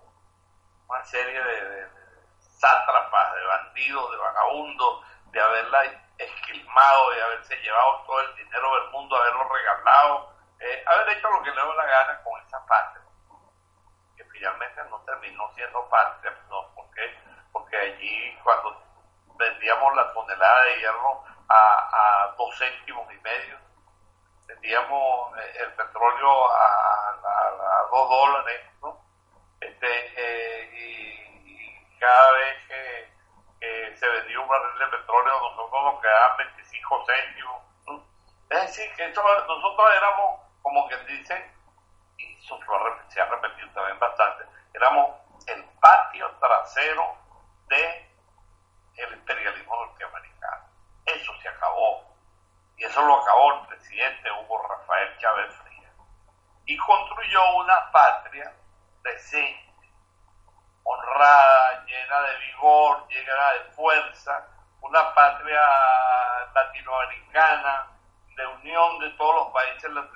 [0.88, 1.88] una serie de,
[2.38, 5.84] sátrapas, de bandidos, de vagabundos, de haberla
[6.18, 11.42] esquilmado, de haberse llevado todo el dinero del mundo, haberlo regalado, eh, haber hecho lo
[11.42, 12.64] que le dio la gana con esa
[15.94, 16.74] no patria, ¿no?
[16.74, 17.18] porque,
[17.52, 18.82] porque que allí cuando
[19.36, 23.58] vendíamos la tonelada de hierro a, a dos céntimos y medio,
[24.46, 28.98] vendíamos eh, el petróleo a, a, dos dólares, ¿no?
[29.60, 33.14] Este, eh, y, cada vez que,
[33.96, 37.62] se vendía un barril de petróleo, nosotros nos quedaban 25 céntimos.
[38.50, 41.50] Es decir, que nosotros éramos, como que dicen,
[42.18, 42.58] y eso
[43.08, 47.16] se ha repetido también bastante, éramos el patio trasero
[47.68, 48.10] de
[48.96, 50.64] el imperialismo norteamericano.
[51.06, 52.04] Eso se acabó.
[52.76, 55.92] Y eso lo acabó el presidente Hugo Rafael Chávez Frías.
[56.66, 58.52] Y construyó una patria
[59.02, 59.90] decente,
[60.82, 64.48] honrada, llena de vigor, llena de fuerza,
[64.80, 65.60] una patria
[66.54, 67.88] latinoamericana,
[68.36, 69.52] de unión de todos los
[69.84, 70.14] países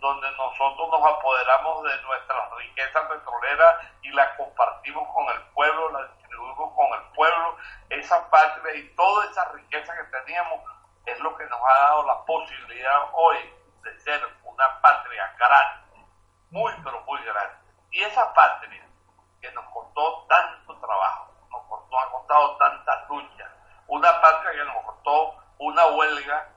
[0.00, 6.06] donde nosotros nos apoderamos de nuestra riqueza petrolera y la compartimos con el pueblo, la
[6.06, 7.56] distribuimos con el pueblo,
[7.90, 10.60] esa patria y toda esa riqueza que teníamos
[11.04, 13.38] es lo que nos ha dado la posibilidad hoy
[13.82, 16.06] de ser una patria grande,
[16.50, 17.56] muy pero muy grande.
[17.90, 18.86] Y esa patria
[19.42, 23.52] que nos costó tanto trabajo, nos, costó, ha costado tanta lucha,
[23.86, 26.48] una patria que nos costó una huelga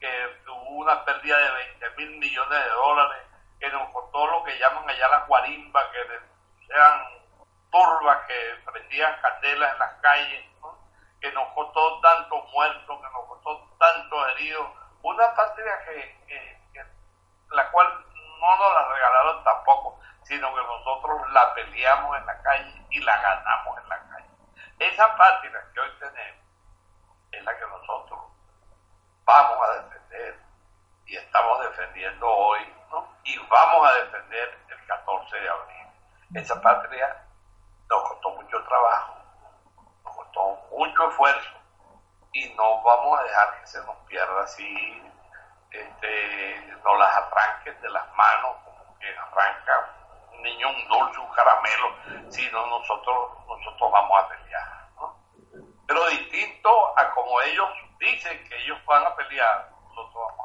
[0.00, 1.50] que tuvo una pérdida de
[1.80, 3.22] 20 mil millones de dólares,
[3.60, 7.04] que nos costó lo que llaman allá las guarimbas, que eran
[7.70, 10.44] turbas que prendían candelas en las calles,
[11.20, 14.68] que nos costó tanto muertos, que nos costó tanto heridos,
[15.02, 16.16] una patria que,
[17.50, 18.04] la cual
[18.40, 23.16] no nos la regalaron tampoco, sino que nosotros la peleamos en la calle y la
[23.20, 24.30] ganamos en la calle.
[24.78, 26.44] Esa patria que hoy tenemos
[27.30, 28.20] es la que nosotros
[29.24, 30.45] vamos a defender
[31.06, 32.60] y estamos defendiendo hoy
[33.24, 35.86] y vamos a defender el 14 de abril.
[36.34, 37.22] Esa patria
[37.88, 39.14] nos costó mucho trabajo,
[40.04, 41.50] nos costó mucho esfuerzo
[42.32, 45.02] y no vamos a dejar que se nos pierda así,
[45.70, 49.94] este, no las arranquen de las manos como que arranca
[50.32, 54.88] un niño un dulce, un caramelo, sino nosotros, nosotros vamos a pelear.
[55.86, 60.35] Pero distinto a como ellos dicen que ellos van a pelear, nosotros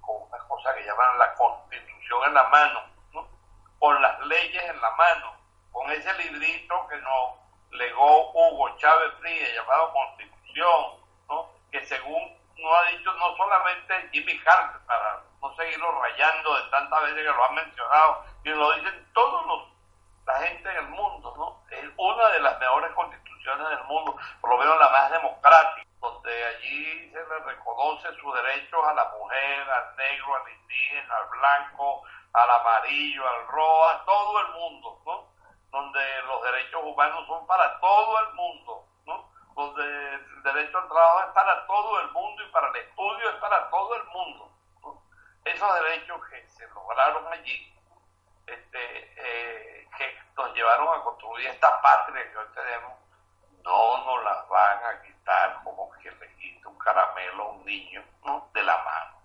[0.00, 2.80] con una cosa que llaman la constitución en la mano,
[3.78, 5.34] con las leyes en la mano,
[5.72, 7.34] con ese librito que nos
[7.70, 11.06] legó Hugo Chávez Frías llamado Constitución,
[11.70, 17.02] que según nos ha dicho no solamente Jimmy Carter, para no seguirlo rayando de tantas
[17.02, 19.76] veces que lo han mencionado, sino lo dicen todos los
[20.26, 21.62] la gente en el mundo, ¿no?
[21.70, 26.44] Es una de las mejores constituciones del mundo, por lo menos la más democrática, donde
[26.46, 32.50] allí le reconoce sus derechos a la mujer, al negro, al indígena, al blanco, al
[32.50, 35.32] amarillo, al rojo, a todo el mundo, ¿no?
[35.70, 39.30] Donde los derechos humanos son para todo el mundo, ¿no?
[39.54, 43.36] Donde el derecho al trabajo es para todo el mundo y para el estudio es
[43.36, 44.52] para todo el mundo.
[45.44, 47.74] Esos derechos que se lograron allí,
[48.46, 52.92] este, eh, que nos llevaron a construir esta patria que hoy tenemos,
[53.62, 55.15] no nos las van a quitar
[55.64, 58.04] como que le quita un caramelo a un niño
[58.52, 59.16] de la mano.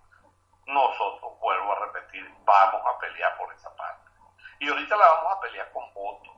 [0.66, 4.16] Nosotros, vuelvo a repetir, vamos a pelear por esa patria.
[4.58, 6.34] Y ahorita la vamos a pelear con votos.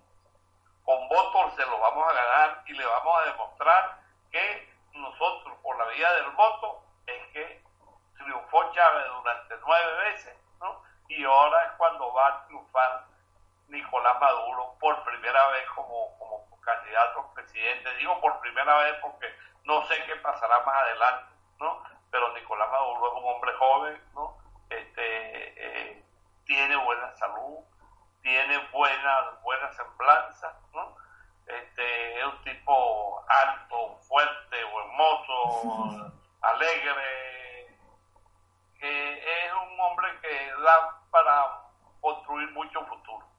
[0.85, 3.99] Con votos se lo vamos a ganar y le vamos a demostrar
[4.31, 7.65] que nosotros, por la vía del voto, es que
[8.19, 10.83] triunfó Chávez durante nueve veces, ¿no?
[11.09, 13.05] Y ahora es cuando va a triunfar
[13.69, 17.97] Nicolás Maduro por primera vez como, como candidato a presidente.
[17.97, 19.27] Digo por primera vez porque
[19.65, 21.83] no sé qué pasará más adelante, ¿no?
[22.11, 24.37] Pero Nicolás Maduro es un hombre joven, ¿no?
[24.71, 26.05] Este, eh,
[26.45, 27.65] tiene buena salud,
[28.23, 30.97] tiene buena, buena semblanza, ¿no?
[31.47, 37.77] Este, es un tipo alto, fuerte, hermoso, alegre,
[38.79, 41.63] que es un hombre que da para
[42.01, 43.35] construir mucho futuro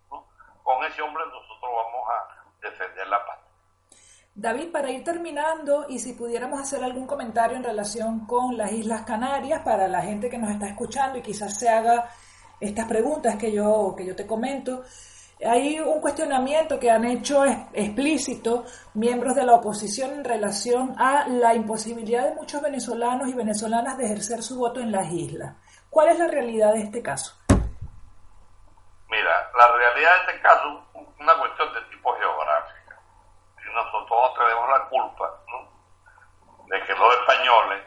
[0.66, 2.28] con ese hombre nosotros vamos a
[2.60, 3.39] defender la paz.
[4.36, 9.04] David, para ir terminando, y si pudiéramos hacer algún comentario en relación con las Islas
[9.04, 12.10] Canarias para la gente que nos está escuchando y quizás se haga
[12.60, 14.84] estas preguntas que yo, que yo te comento.
[15.46, 21.56] Hay un cuestionamiento que han hecho explícito miembros de la oposición en relación a la
[21.56, 25.56] imposibilidad de muchos venezolanos y venezolanas de ejercer su voto en las islas.
[25.90, 27.38] ¿Cuál es la realidad de este caso?
[29.10, 30.86] Mira, la realidad de este caso
[31.20, 33.00] una cuestión de tipo geográfica.
[33.58, 35.34] Y nosotros no tenemos la culpa
[36.68, 37.84] de que los españoles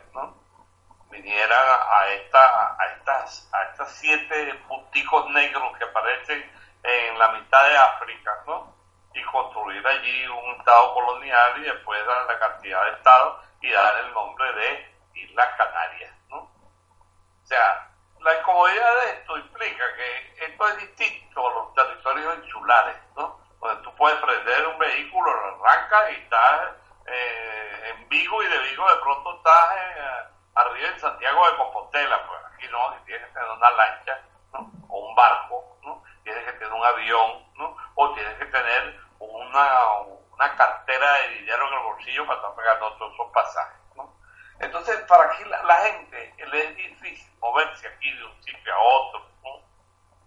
[1.10, 7.68] vinieran a, esta, a, estas, a estas siete punticos negros que aparecen en la mitad
[7.68, 8.78] de África, ¿no?
[9.14, 14.04] y construir allí un estado colonial y después dar la cantidad de estados y dar
[14.04, 16.38] el nombre de Islas Canarias, ¿no?
[16.38, 17.90] O sea,
[18.20, 23.40] la incomodidad de esto implica que esto es distinto a los territorios insulares, ¿no?
[23.60, 26.70] Donde tú puedes prender un vehículo, lo arrancas y estás
[27.06, 32.26] eh, en Vigo y de Vigo de pronto estás eh, arriba en Santiago de Compostela,
[32.26, 34.20] pues aquí no, tienes que tener una lancha,
[34.52, 34.70] ¿no?
[34.88, 36.02] O un barco, ¿no?
[36.22, 37.76] Tienes que tener un avión, ¿no?
[37.94, 39.90] O tienes que tener una,
[40.32, 44.14] una cartera de dinero en el bolsillo para estar pagando todos esos pasajes, ¿no?
[44.60, 49.26] Entonces, para aquí la, gente le es difícil moverse aquí de un sitio a otro,
[49.42, 49.67] ¿no?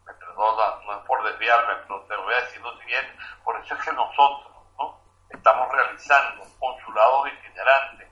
[0.05, 3.75] Me perdona, no es por desviarme, pero te voy a decir lo siguiente, por eso
[3.75, 4.99] es que nosotros, ¿no?
[5.29, 8.11] Estamos realizando consulados itinerantes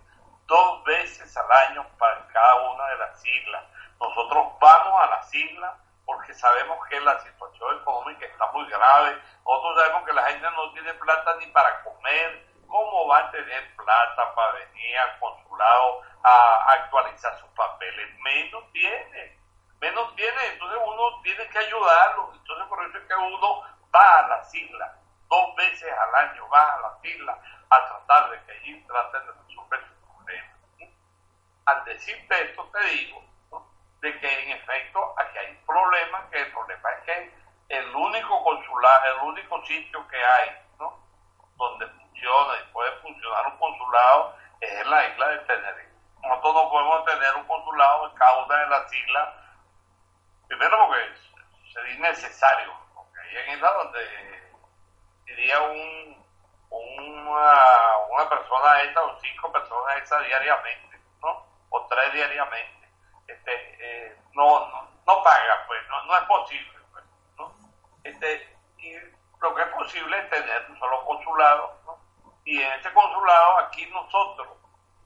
[0.49, 3.63] dos veces al año para cada una de las islas.
[3.99, 5.73] Nosotros vamos a las islas
[6.05, 9.21] porque sabemos que la situación económica está muy grave.
[9.45, 12.49] Nosotros sabemos que la gente no tiene plata ni para comer.
[12.67, 18.19] ¿Cómo va a tener plata para venir al consulado a actualizar sus papeles?
[18.19, 19.38] Menos tiene,
[19.79, 20.45] menos tiene.
[20.53, 22.31] Entonces uno tiene que ayudarlo.
[22.33, 23.61] Entonces por eso es que uno
[23.93, 24.91] va a las islas
[25.29, 27.37] dos veces al año, va a las islas
[27.69, 30.57] a tratar de que allí traten de resolver sus problemas.
[31.65, 33.23] Al decirte esto te digo
[34.01, 37.33] de que en efecto aquí hay un problema, que el problema es que
[37.69, 40.65] el único consulado, el único sitio que hay.
[41.55, 45.91] Donde funciona y puede funcionar un consulado es en la isla de Tenerife.
[46.23, 49.29] Nosotros no podemos tener un consulado en cada una de las islas,
[50.49, 54.53] primero porque sería innecesario, porque hay en islas donde
[55.27, 56.25] iría un,
[56.69, 61.45] una, una persona esta o cinco personas esta diariamente, ¿no?
[61.69, 62.79] O tres diariamente
[63.29, 64.67] este, eh, no,
[65.05, 66.79] no, paga, pues, no, no es posible.
[66.91, 67.05] Pues,
[67.37, 67.53] ¿no?
[68.03, 68.95] Este, y
[69.39, 71.99] lo que es posible es tener un solo consulado, ¿no?
[72.45, 74.47] y en ese consulado aquí nosotros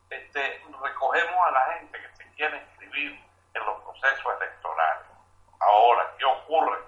[0.09, 3.19] este, recogemos a la gente que se quiere inscribir
[3.53, 5.03] en los procesos electorales.
[5.68, 6.80] Ahora, ¿qué ocurre?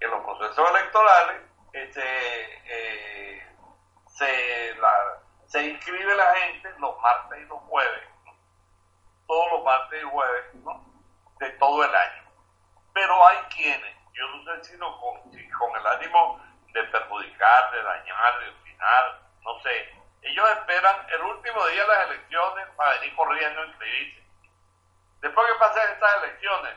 [0.00, 2.02] Que los procesos electorales este,
[2.66, 3.46] eh,
[4.06, 8.12] se, la, se inscribe la gente los martes y los jueves
[9.32, 10.44] todos los martes y jueves
[11.38, 12.22] de todo el año.
[12.92, 16.38] Pero hay quienes, yo no sé si no con, con el ánimo
[16.74, 22.10] de perjudicar, de dañar, de opinar, no sé, ellos esperan el último día de las
[22.10, 24.22] elecciones para venir corriendo a inscribirse.
[25.20, 26.74] Después que pasen estas elecciones,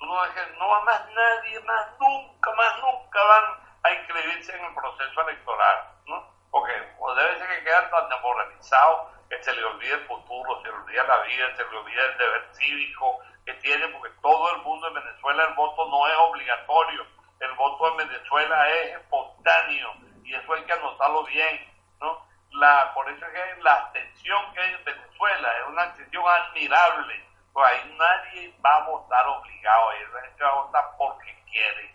[0.00, 3.44] tú no dejes, no va más nadie, más nunca, más nunca van
[3.82, 6.26] a inscribirse en el proceso electoral, ¿no?
[6.50, 10.68] Porque o debe ser que quedan tan demoralizados que se le olvide el futuro, se
[10.68, 14.62] le olvida la vida, se le olvida el deber cívico que tiene, porque todo el
[14.62, 17.06] mundo en Venezuela el voto no es obligatorio,
[17.38, 19.92] el voto en Venezuela es espontáneo
[20.24, 22.26] y eso hay que anotarlo bien, ¿no?
[22.52, 27.29] La, por eso es que la abstención que hay en Venezuela es una abstención admirable,
[27.52, 31.94] pues ahí nadie va a votar obligado, ahí la gente va a votar porque quiere.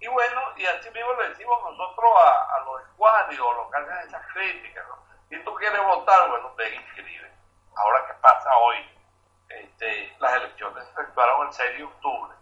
[0.00, 4.08] Y bueno, y así mismo le decimos nosotros a, a los escuadrios, los que hacen
[4.08, 4.98] esas críticas, ¿no?
[5.28, 7.30] Si tú quieres votar, bueno, te inscribe.
[7.76, 8.76] Ahora, ¿qué pasa hoy?
[9.48, 12.34] Este, las elecciones se efectuaron el 6 de octubre.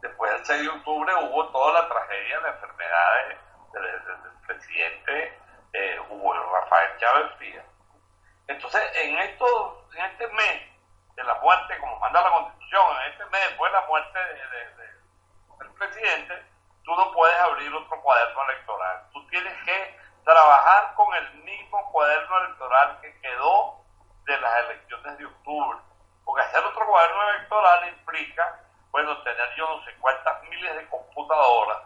[0.00, 3.38] Después del 6 de octubre hubo toda la tragedia de enfermedades
[3.72, 5.38] del, presidente
[5.74, 7.64] eh, Hugo Rafael Chávez Frías.
[8.46, 10.62] Entonces, en, esto, en este mes
[11.18, 14.18] de la muerte, como manda la Constitución, en este mes después de la muerte
[15.58, 16.46] del presidente,
[16.84, 19.02] tú no puedes abrir otro cuaderno electoral.
[19.12, 23.84] Tú tienes que trabajar con el mismo cuaderno electoral que quedó
[24.26, 25.78] de las elecciones de octubre.
[26.24, 28.60] Porque hacer otro cuaderno electoral implica,
[28.92, 31.78] bueno, tener yo no sé cuántas miles de computadoras,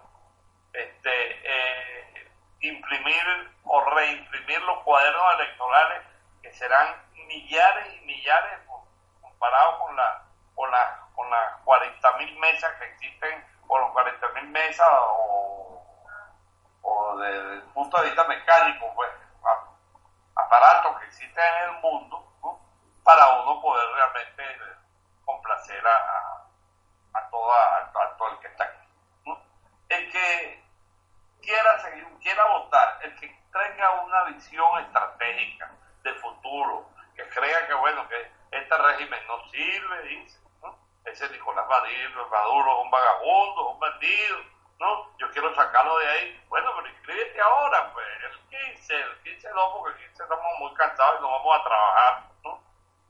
[0.74, 2.30] este, eh,
[2.60, 6.02] imprimir o reimprimir los cuadernos electorales
[6.42, 8.62] que serán millares y millares
[9.42, 10.22] comparados con la
[10.54, 15.82] con, la, con las 40 mil mesas que existen, o los 40 mil mesas o
[16.82, 19.10] o desde el punto de vista mecánico, pues,
[20.36, 22.24] aparatos que existen en el mundo,
[23.02, 24.44] para uno poder realmente
[25.24, 28.88] complacer a, a, toda, a, todo el que está aquí.
[29.88, 30.64] El que
[31.40, 35.70] quiera seguir, quiera votar, el que tenga una visión estratégica
[36.02, 40.38] de futuro, que crea que bueno, que este régimen no sirve, dice,
[41.04, 44.38] ese Nicolás Maduro, es un vagabundo, un bandido,
[44.78, 46.44] no, yo quiero sacarlo de ahí.
[46.48, 50.74] Bueno, pero inscríbete ahora, pues, el 15, el 15 no, porque el 15 estamos muy
[50.74, 52.60] cansados y no vamos a trabajar, ¿no?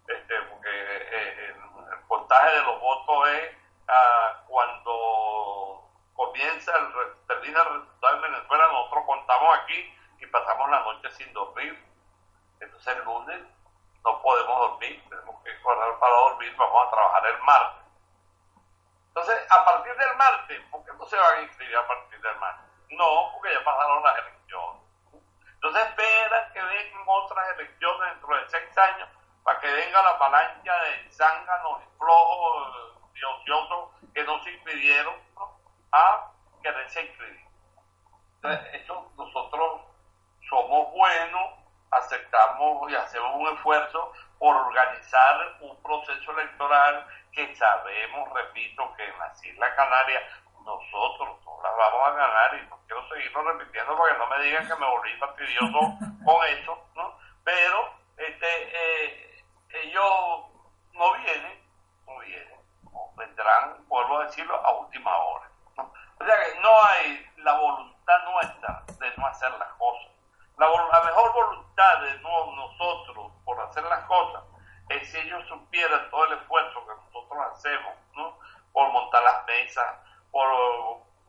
[0.07, 3.57] Este, porque eh, el, el, de los votos es
[3.89, 10.81] ah, cuando comienza el, termina el resultado en Venezuela, nosotros contamos aquí y pasamos la
[10.81, 11.83] noche sin dormir.
[12.61, 13.41] Entonces el lunes
[14.05, 17.83] no podemos dormir, tenemos que correr para dormir, vamos a trabajar el martes.
[19.09, 22.37] Entonces, a partir del martes, ¿por qué no se van a inscribir a partir del
[22.39, 22.67] martes?
[22.91, 24.83] No, porque ya pasaron las elecciones.
[25.55, 29.09] Entonces espera que vengan otras elecciones dentro de seis años
[29.45, 35.15] para que venga la avalancha de zánganos y flojos y ociosos que no se inscribieron
[35.93, 36.31] a
[36.63, 37.47] quererse inscribir.
[38.37, 39.83] Entonces, eso nosotros
[40.49, 41.51] somos buenos,
[41.93, 49.19] aceptamos y hacemos un esfuerzo por organizar un proceso electoral que sabemos, repito, que en
[49.19, 50.23] las Islas Canarias
[50.65, 54.67] nosotros no las vamos a ganar y no quiero seguirlo repitiendo porque no me digan
[54.67, 55.81] que me volví fastidioso
[56.25, 57.19] con eso, ¿no?
[57.45, 59.45] Pero este, eh,
[59.85, 60.53] ellos
[60.93, 61.63] no vienen,
[62.07, 62.61] no vienen,
[63.17, 65.51] vendrán, vuelvo a decirlo, a última hora.
[65.77, 65.93] ¿no?
[66.19, 70.12] O sea que no hay la voluntad nuestra de no hacer las cosas.
[70.63, 74.45] La, mejor voluntad de no, nosotros por hacer las cosas
[74.91, 78.39] es si ellos supieran todo el esfuerzo que nosotros hacemos, ¿no?
[78.73, 79.87] Por montar las mesas,
[80.31, 80.47] por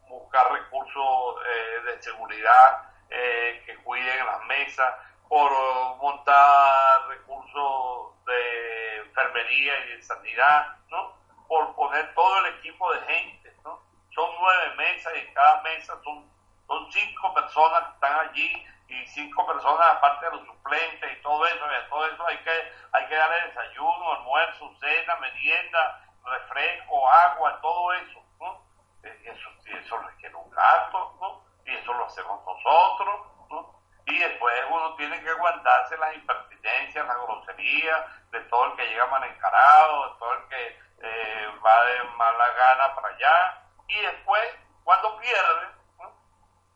[0.07, 4.93] buscar recursos eh, de seguridad eh, que cuiden las mesas,
[5.27, 5.51] por
[5.97, 11.17] montar recursos de enfermería y de sanidad, ¿no?
[11.47, 13.81] Por poner todo el equipo de gente, ¿no?
[14.13, 16.29] Son nueve mesas y en cada mesa son,
[16.67, 21.45] son cinco personas que están allí y cinco personas aparte de los suplentes y todo
[21.45, 27.59] eso, y todo eso hay que, hay que darle desayuno, almuerzo, cena, merienda, refresco, agua,
[27.61, 28.61] todo eso, ¿no?
[29.03, 31.43] Eso, eso requiere un gasto, ¿no?
[31.65, 33.79] Y eso lo hacemos nosotros, ¿no?
[34.05, 39.05] Y después uno tiene que aguantarse las impertinencias, las groserías de todo el que llega
[39.07, 43.63] mal encarado, de todo el que eh, va de mala gana para allá.
[43.87, 45.67] Y después, cuando pierde,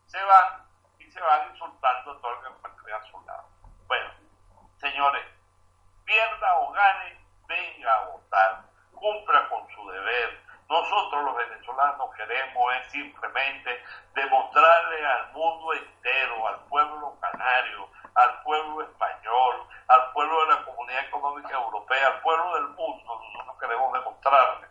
[0.06, 0.67] se van y
[1.24, 3.48] van insultando a todo el que a su lado.
[3.86, 4.10] Bueno,
[4.78, 5.24] señores,
[6.04, 8.62] pierda o gane, venga a votar,
[8.92, 10.40] cumpla con su deber.
[10.68, 13.82] Nosotros los venezolanos queremos es simplemente
[14.14, 21.04] demostrarle al mundo entero, al pueblo canario, al pueblo español, al pueblo de la Comunidad
[21.04, 24.68] Económica Europea, al pueblo del mundo, nosotros queremos demostrarle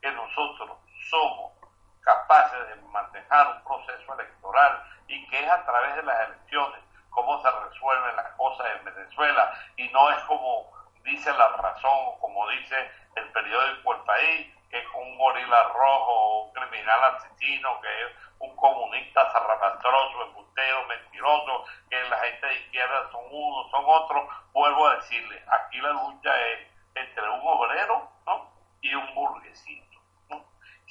[0.00, 0.70] que nosotros
[1.10, 1.52] somos
[2.00, 6.80] capaces de manejar un proceso electoral y que es a través de las elecciones
[7.10, 10.70] cómo se resuelven las cosas en Venezuela y no es como
[11.04, 12.76] dice la razón, como dice
[13.16, 18.54] el periódico El País, que es un gorila rojo, un criminal asesino, que es un
[18.56, 24.28] comunista zarrapastroso, embustero, mentiroso, que la gente de izquierda son unos, son otros.
[24.52, 28.52] Vuelvo a decirle, aquí la lucha es entre un obrero ¿no?
[28.80, 29.89] y un burguesito.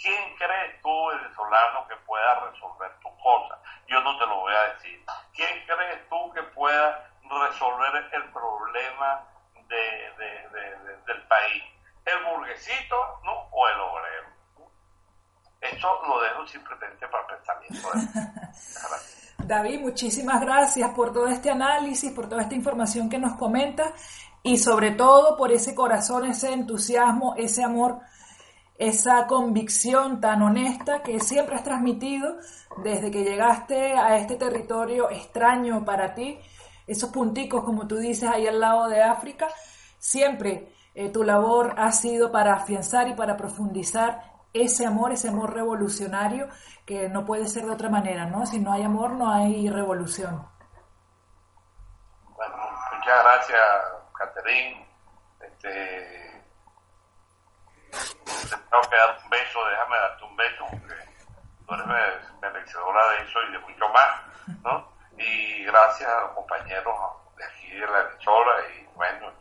[0.01, 3.59] ¿Quién crees tú, venezolano, que pueda resolver tu cosa?
[3.87, 5.03] Yo no te lo voy a decir.
[5.33, 9.25] ¿Quién crees tú que pueda resolver el problema
[9.67, 11.63] de, de, de, del país?
[12.05, 13.33] ¿El burguesito ¿no?
[13.51, 14.29] o el obrero?
[15.61, 17.89] Esto lo dejo simplemente para pensamiento.
[19.39, 23.93] David, muchísimas gracias por todo este análisis, por toda esta información que nos comenta
[24.43, 27.99] y sobre todo por ese corazón, ese entusiasmo, ese amor,
[28.79, 32.37] esa convicción tan honesta que siempre has transmitido
[32.77, 36.39] desde que llegaste a este territorio extraño para ti,
[36.87, 39.49] esos punticos, como tú dices, ahí al lado de África,
[39.97, 44.23] siempre eh, tu labor ha sido para afianzar y para profundizar
[44.53, 46.47] ese amor, ese amor revolucionario
[46.85, 48.45] que no puede ser de otra manera, ¿no?
[48.45, 50.47] Si no hay amor, no hay revolución.
[52.33, 52.55] Bueno,
[52.95, 53.59] muchas gracias,
[54.17, 54.85] Caterín.
[55.41, 56.28] Este, te
[57.91, 60.95] tengo que dar un beso, déjame darte un beso, porque
[61.67, 64.21] tú eres merecedora de eso y de mucho más,
[64.63, 64.91] ¿no?
[65.17, 66.95] Y gracias a los compañeros
[67.37, 69.31] de aquí de la emisora y bueno,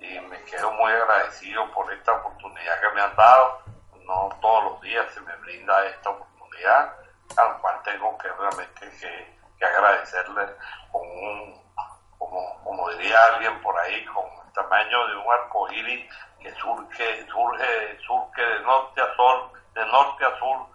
[0.00, 3.62] y me quedo muy agradecido por esta oportunidad que me han dado.
[4.04, 6.94] No todos los días se me brinda esta oportunidad,
[7.36, 10.46] al cual tengo que realmente que, que agradecerle
[10.92, 11.64] con un,
[12.18, 16.10] como, como diría alguien por ahí, con el tamaño de un arco iris
[16.44, 20.66] que surge, surge, surge de norte a sur, de norte a sur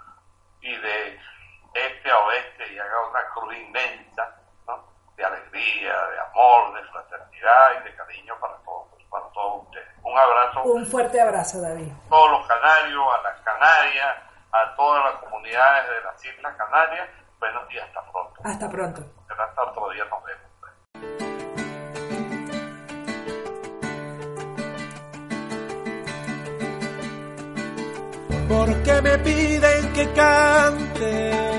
[0.61, 1.19] y de
[1.75, 4.83] este a oeste y haga una cruz inmensa ¿no?
[5.15, 9.87] de alegría, de amor, de fraternidad y de cariño para todos, para todos ustedes.
[10.01, 10.63] Un abrazo.
[10.63, 11.91] Un fuerte abrazo, David.
[12.07, 14.17] A todos los canarios, a las Canarias,
[14.51, 17.09] a todas las comunidades de las Islas Canarias.
[17.39, 18.41] Buenos días, hasta pronto.
[18.43, 19.01] Hasta pronto.
[19.29, 21.28] Hasta otro día nos vemos.
[28.49, 31.49] Porque me piden que cante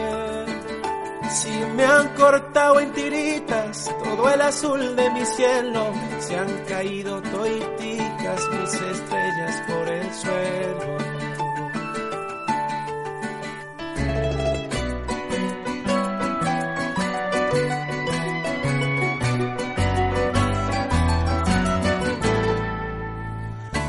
[1.80, 5.93] me han cortado en tiritas todo el azul de mi cielo.
[6.18, 11.01] Se han caído toiticas mis estrellas por el suelo.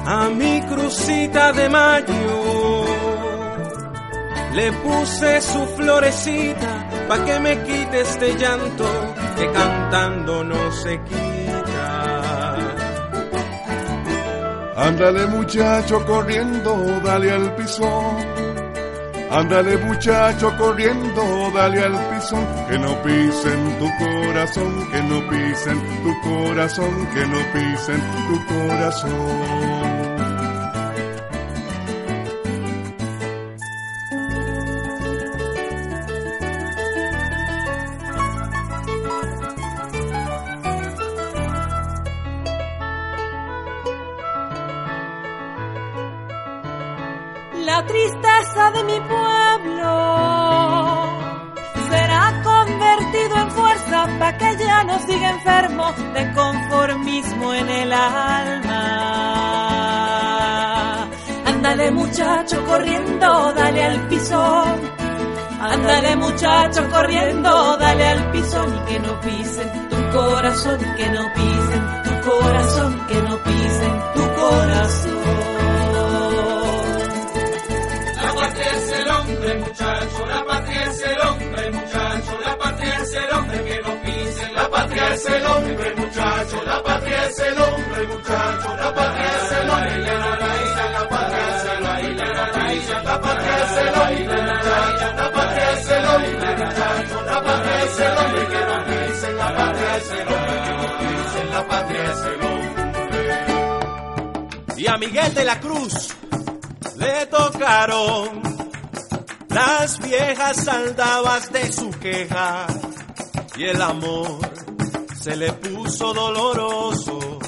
[0.06, 2.20] A mi crucita de mayo
[4.54, 8.86] le puse su florecita pa' que me quite este llanto
[9.38, 11.32] que cantando no se quita.
[14.76, 17.88] Ándale muchacho corriendo, dale al piso.
[19.30, 22.38] Ándale muchacho corriendo, dale al piso.
[22.68, 29.80] Que no pisen tu corazón, que no pisen tu corazón, que no pisen tu corazón.
[67.02, 73.08] Corriendo, dale al pisón y que no pisen tu corazón, que no pisen tu corazón,
[73.08, 75.22] que no pisen tu corazón.
[78.22, 83.14] La patria es el hombre, muchacho, la patria es el hombre, muchacho, la patria es
[83.14, 84.54] el hombre que no pisen.
[84.54, 89.52] La patria es el hombre, muchacho, la patria es el hombre, muchacho, la patria es
[89.52, 90.12] el hombre
[104.77, 106.09] Y a Miguel de la Cruz
[106.97, 108.41] le tocaron
[109.49, 112.65] las viejas aldabas de su queja
[113.57, 114.39] y el amor
[115.21, 117.39] se le puso doloroso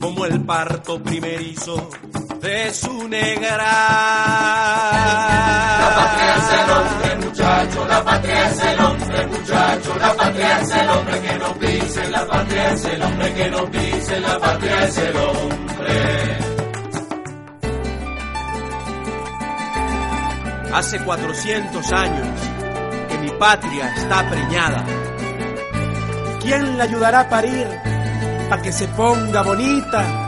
[0.00, 1.90] como el parto primerizo
[2.46, 3.72] de su negra.
[5.80, 10.70] La patria es el hombre, muchacho, la patria es el hombre, muchacho, la patria es
[10.70, 14.84] el hombre que no pise, la patria es el hombre que no pise, la patria
[14.84, 16.38] es el hombre.
[20.72, 22.40] Hace 400 años
[23.08, 24.84] que mi patria está preñada.
[26.40, 27.66] ¿Quién la ayudará a parir
[28.48, 30.25] para que se ponga bonita?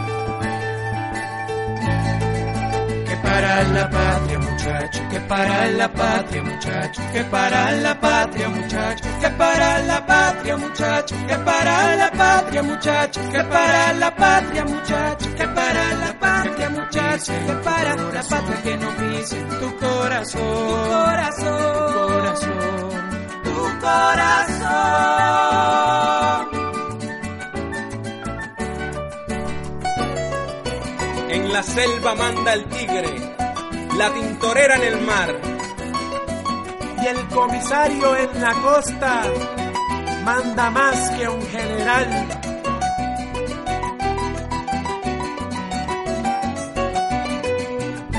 [3.29, 9.29] Para la patria, muchacho, que para la patria, muchacho, que para la patria, muchacho, que
[9.31, 15.47] para la patria, muchacho, que para la patria, muchacho, que para la patria, muchacho, que
[15.49, 20.49] para la patria, muchacho, que para la patria que no pise tu corazón, tu
[21.99, 23.03] corazón,
[23.45, 25.29] tu corazón.
[31.31, 33.35] En la selva manda el tigre,
[33.97, 35.37] la tintorera en el mar
[37.03, 39.23] y el comisario en la costa
[40.25, 42.29] manda más que un general.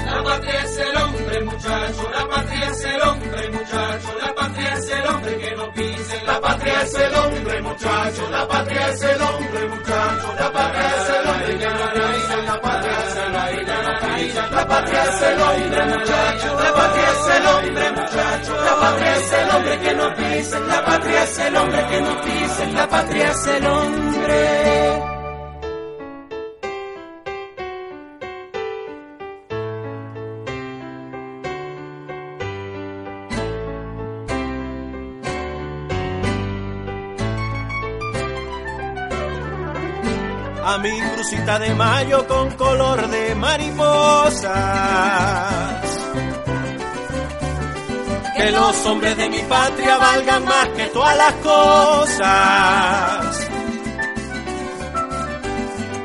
[0.05, 4.89] La patria es el hombre, muchacho, la patria es el hombre, muchacho, la patria es
[4.89, 6.23] el hombre que no pise.
[6.25, 11.09] La patria es el hombre, muchacho, la patria es el hombre, muchacho, la patria es
[11.09, 11.28] el hombre.
[12.61, 14.41] La patria es el pise.
[14.51, 19.31] La patria es el hombre, muchacho, la patria es el hombre, muchacho, la patria es
[19.31, 20.59] el hombre que no pise.
[20.67, 22.71] La patria es el hombre que no pise.
[22.73, 25.18] La patria es el hombre.
[41.29, 44.49] Crucita de mayo con color de mariposas.
[48.35, 52.27] Que los hombres de mi patria valgan más que todas las cosas.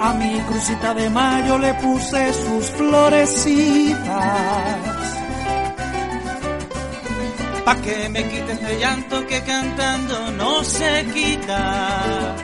[0.01, 3.97] A mi crucita de mayo le puse sus florecitas.
[7.64, 12.37] Pa' que me quite este llanto que cantando no se quita.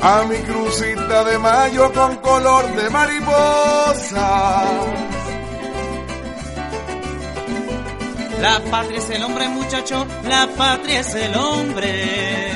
[0.00, 4.64] A mi crucita de mayo con color de mariposa.
[8.40, 12.52] La patria es el hombre, muchacho, la patria es el hombre.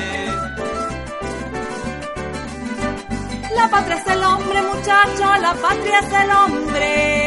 [3.53, 7.23] La patria es el hombre, muchacho, la patria es el hombre.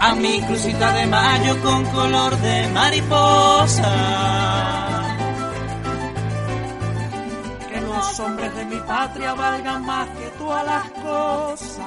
[0.00, 4.59] A mi crucita de mayo con color de mariposa.
[8.20, 11.84] Hombres de mi patria valgan más que todas las cosas.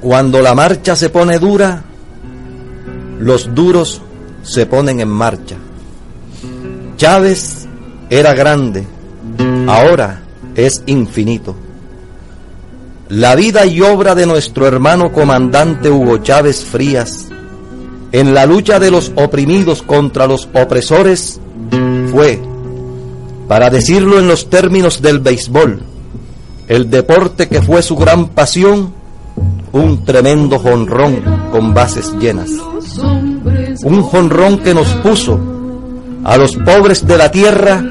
[0.00, 1.82] Cuando la marcha se pone dura,
[3.18, 4.02] los duros
[4.42, 5.56] se ponen en marcha.
[6.96, 7.66] Chávez
[8.10, 8.86] era grande,
[9.66, 10.23] ahora
[10.54, 11.54] es infinito.
[13.08, 17.28] La vida y obra de nuestro hermano comandante Hugo Chávez Frías
[18.12, 21.40] en la lucha de los oprimidos contra los opresores
[22.12, 22.40] fue,
[23.48, 25.82] para decirlo en los términos del béisbol,
[26.68, 28.92] el deporte que fue su gran pasión,
[29.72, 32.50] un tremendo jonrón con bases llenas.
[33.82, 35.40] Un jonrón que nos puso
[36.22, 37.82] a los pobres de la tierra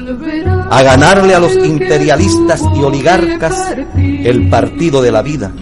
[0.70, 5.52] a ganarle a los imperialistas y oligarcas el partido de la vida,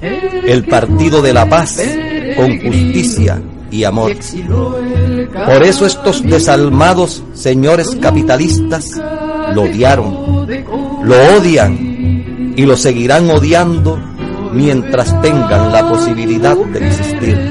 [0.00, 1.80] el partido de la paz
[2.36, 3.40] con justicia
[3.70, 4.12] y amor.
[5.46, 8.90] Por eso estos desalmados señores capitalistas
[9.54, 10.46] lo odiaron,
[11.02, 13.98] lo odian y lo seguirán odiando
[14.52, 17.50] mientras tengan la posibilidad de existir.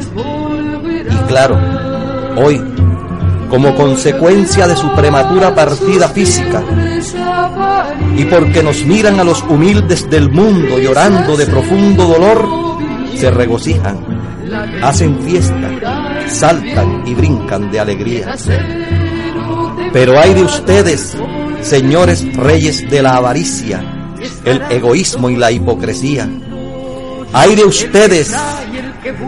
[1.10, 1.60] Y claro,
[2.38, 2.62] hoy,
[3.56, 6.62] como consecuencia de su prematura partida física,
[8.18, 12.45] y porque nos miran a los humildes del mundo llorando de profundo dolor,
[13.16, 13.97] se regocijan,
[14.84, 15.72] hacen fiesta,
[16.28, 18.36] saltan y brincan de alegría.
[19.93, 21.16] Pero hay de ustedes,
[21.62, 23.82] señores reyes de la avaricia,
[24.43, 26.28] el egoísmo y la hipocresía.
[27.32, 28.36] Hay de ustedes,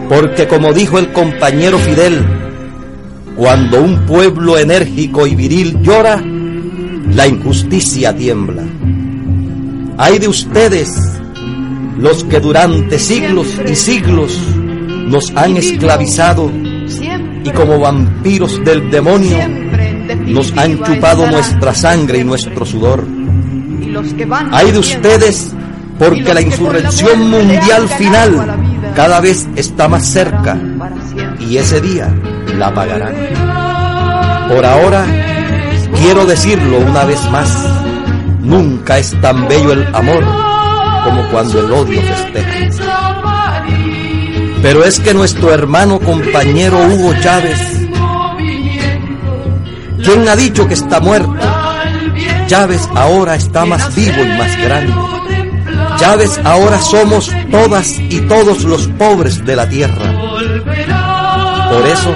[0.10, 2.47] porque como dijo el compañero Fidel,
[3.38, 6.20] cuando un pueblo enérgico y viril llora,
[7.14, 8.64] la injusticia tiembla.
[10.00, 10.98] Hay de ustedes,
[12.00, 14.36] los que durante siglos y siglos
[15.08, 16.52] nos han esclavizado
[17.44, 19.38] y como vampiros del demonio
[20.26, 23.06] nos han chupado nuestra sangre y nuestro sudor.
[24.52, 25.56] Hay de ustedes
[26.00, 30.60] porque la insurrección mundial final cada vez está más cerca.
[31.40, 32.12] y ese día
[32.58, 33.16] la pagarán.
[34.50, 35.06] Por ahora,
[35.96, 37.50] quiero decirlo una vez más,
[38.42, 40.24] nunca es tan bello el amor
[41.04, 42.52] como cuando el odio festeja.
[44.62, 47.88] Pero es que nuestro hermano compañero Hugo Chávez,
[50.04, 51.36] ¿quién ha dicho que está muerto?
[52.48, 54.94] Chávez ahora está más vivo y más grande.
[55.98, 60.14] Chávez ahora somos todas y todos los pobres de la tierra.
[61.72, 62.16] Por eso,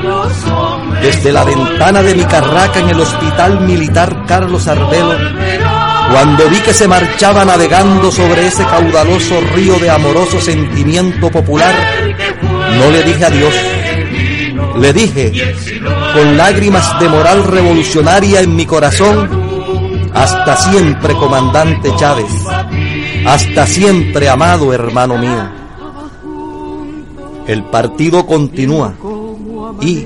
[1.02, 5.18] desde la ventana de mi carraca en el Hospital Militar Carlos Arbelo,
[6.12, 11.74] cuando vi que se marchaba navegando sobre ese caudaloso río de amoroso sentimiento popular,
[12.78, 13.54] no le dije adiós.
[14.78, 15.56] Le dije,
[16.14, 22.32] con lágrimas de moral revolucionaria en mi corazón, hasta siempre, comandante Chávez,
[23.26, 25.50] hasta siempre, amado hermano mío.
[27.48, 28.94] El partido continúa
[29.82, 30.06] y,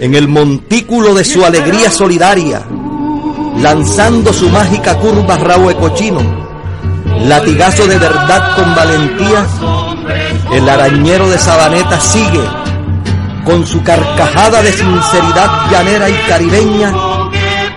[0.00, 2.62] en el montículo de su alegría solidaria,
[3.60, 6.20] lanzando su mágica curva Raúl cochino,
[7.26, 9.46] latigazo de verdad con valentía,
[10.52, 12.40] el arañero de Sabaneta sigue
[13.44, 16.92] con su carcajada de sinceridad llanera y caribeña,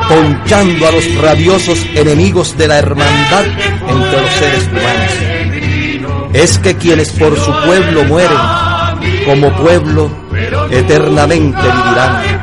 [0.07, 3.45] ponchando a los rabiosos enemigos de la hermandad
[3.87, 6.33] entre los seres humanos.
[6.33, 8.37] Es que quienes por su pueblo mueren,
[9.27, 10.09] como pueblo,
[10.71, 12.41] eternamente vivirán,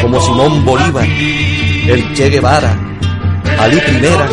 [0.00, 2.74] como Simón Bolívar, el Che Guevara,
[3.58, 4.26] Ali Primera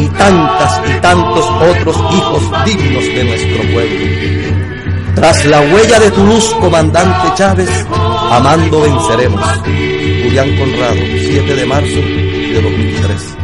[0.00, 5.14] y tantas y tantos otros hijos dignos de nuestro pueblo.
[5.14, 7.70] Tras la huella de tu luz, comandante Chávez,
[8.32, 9.40] amando venceremos.
[10.24, 13.43] Julián Conrado, 7 de marzo de 2003.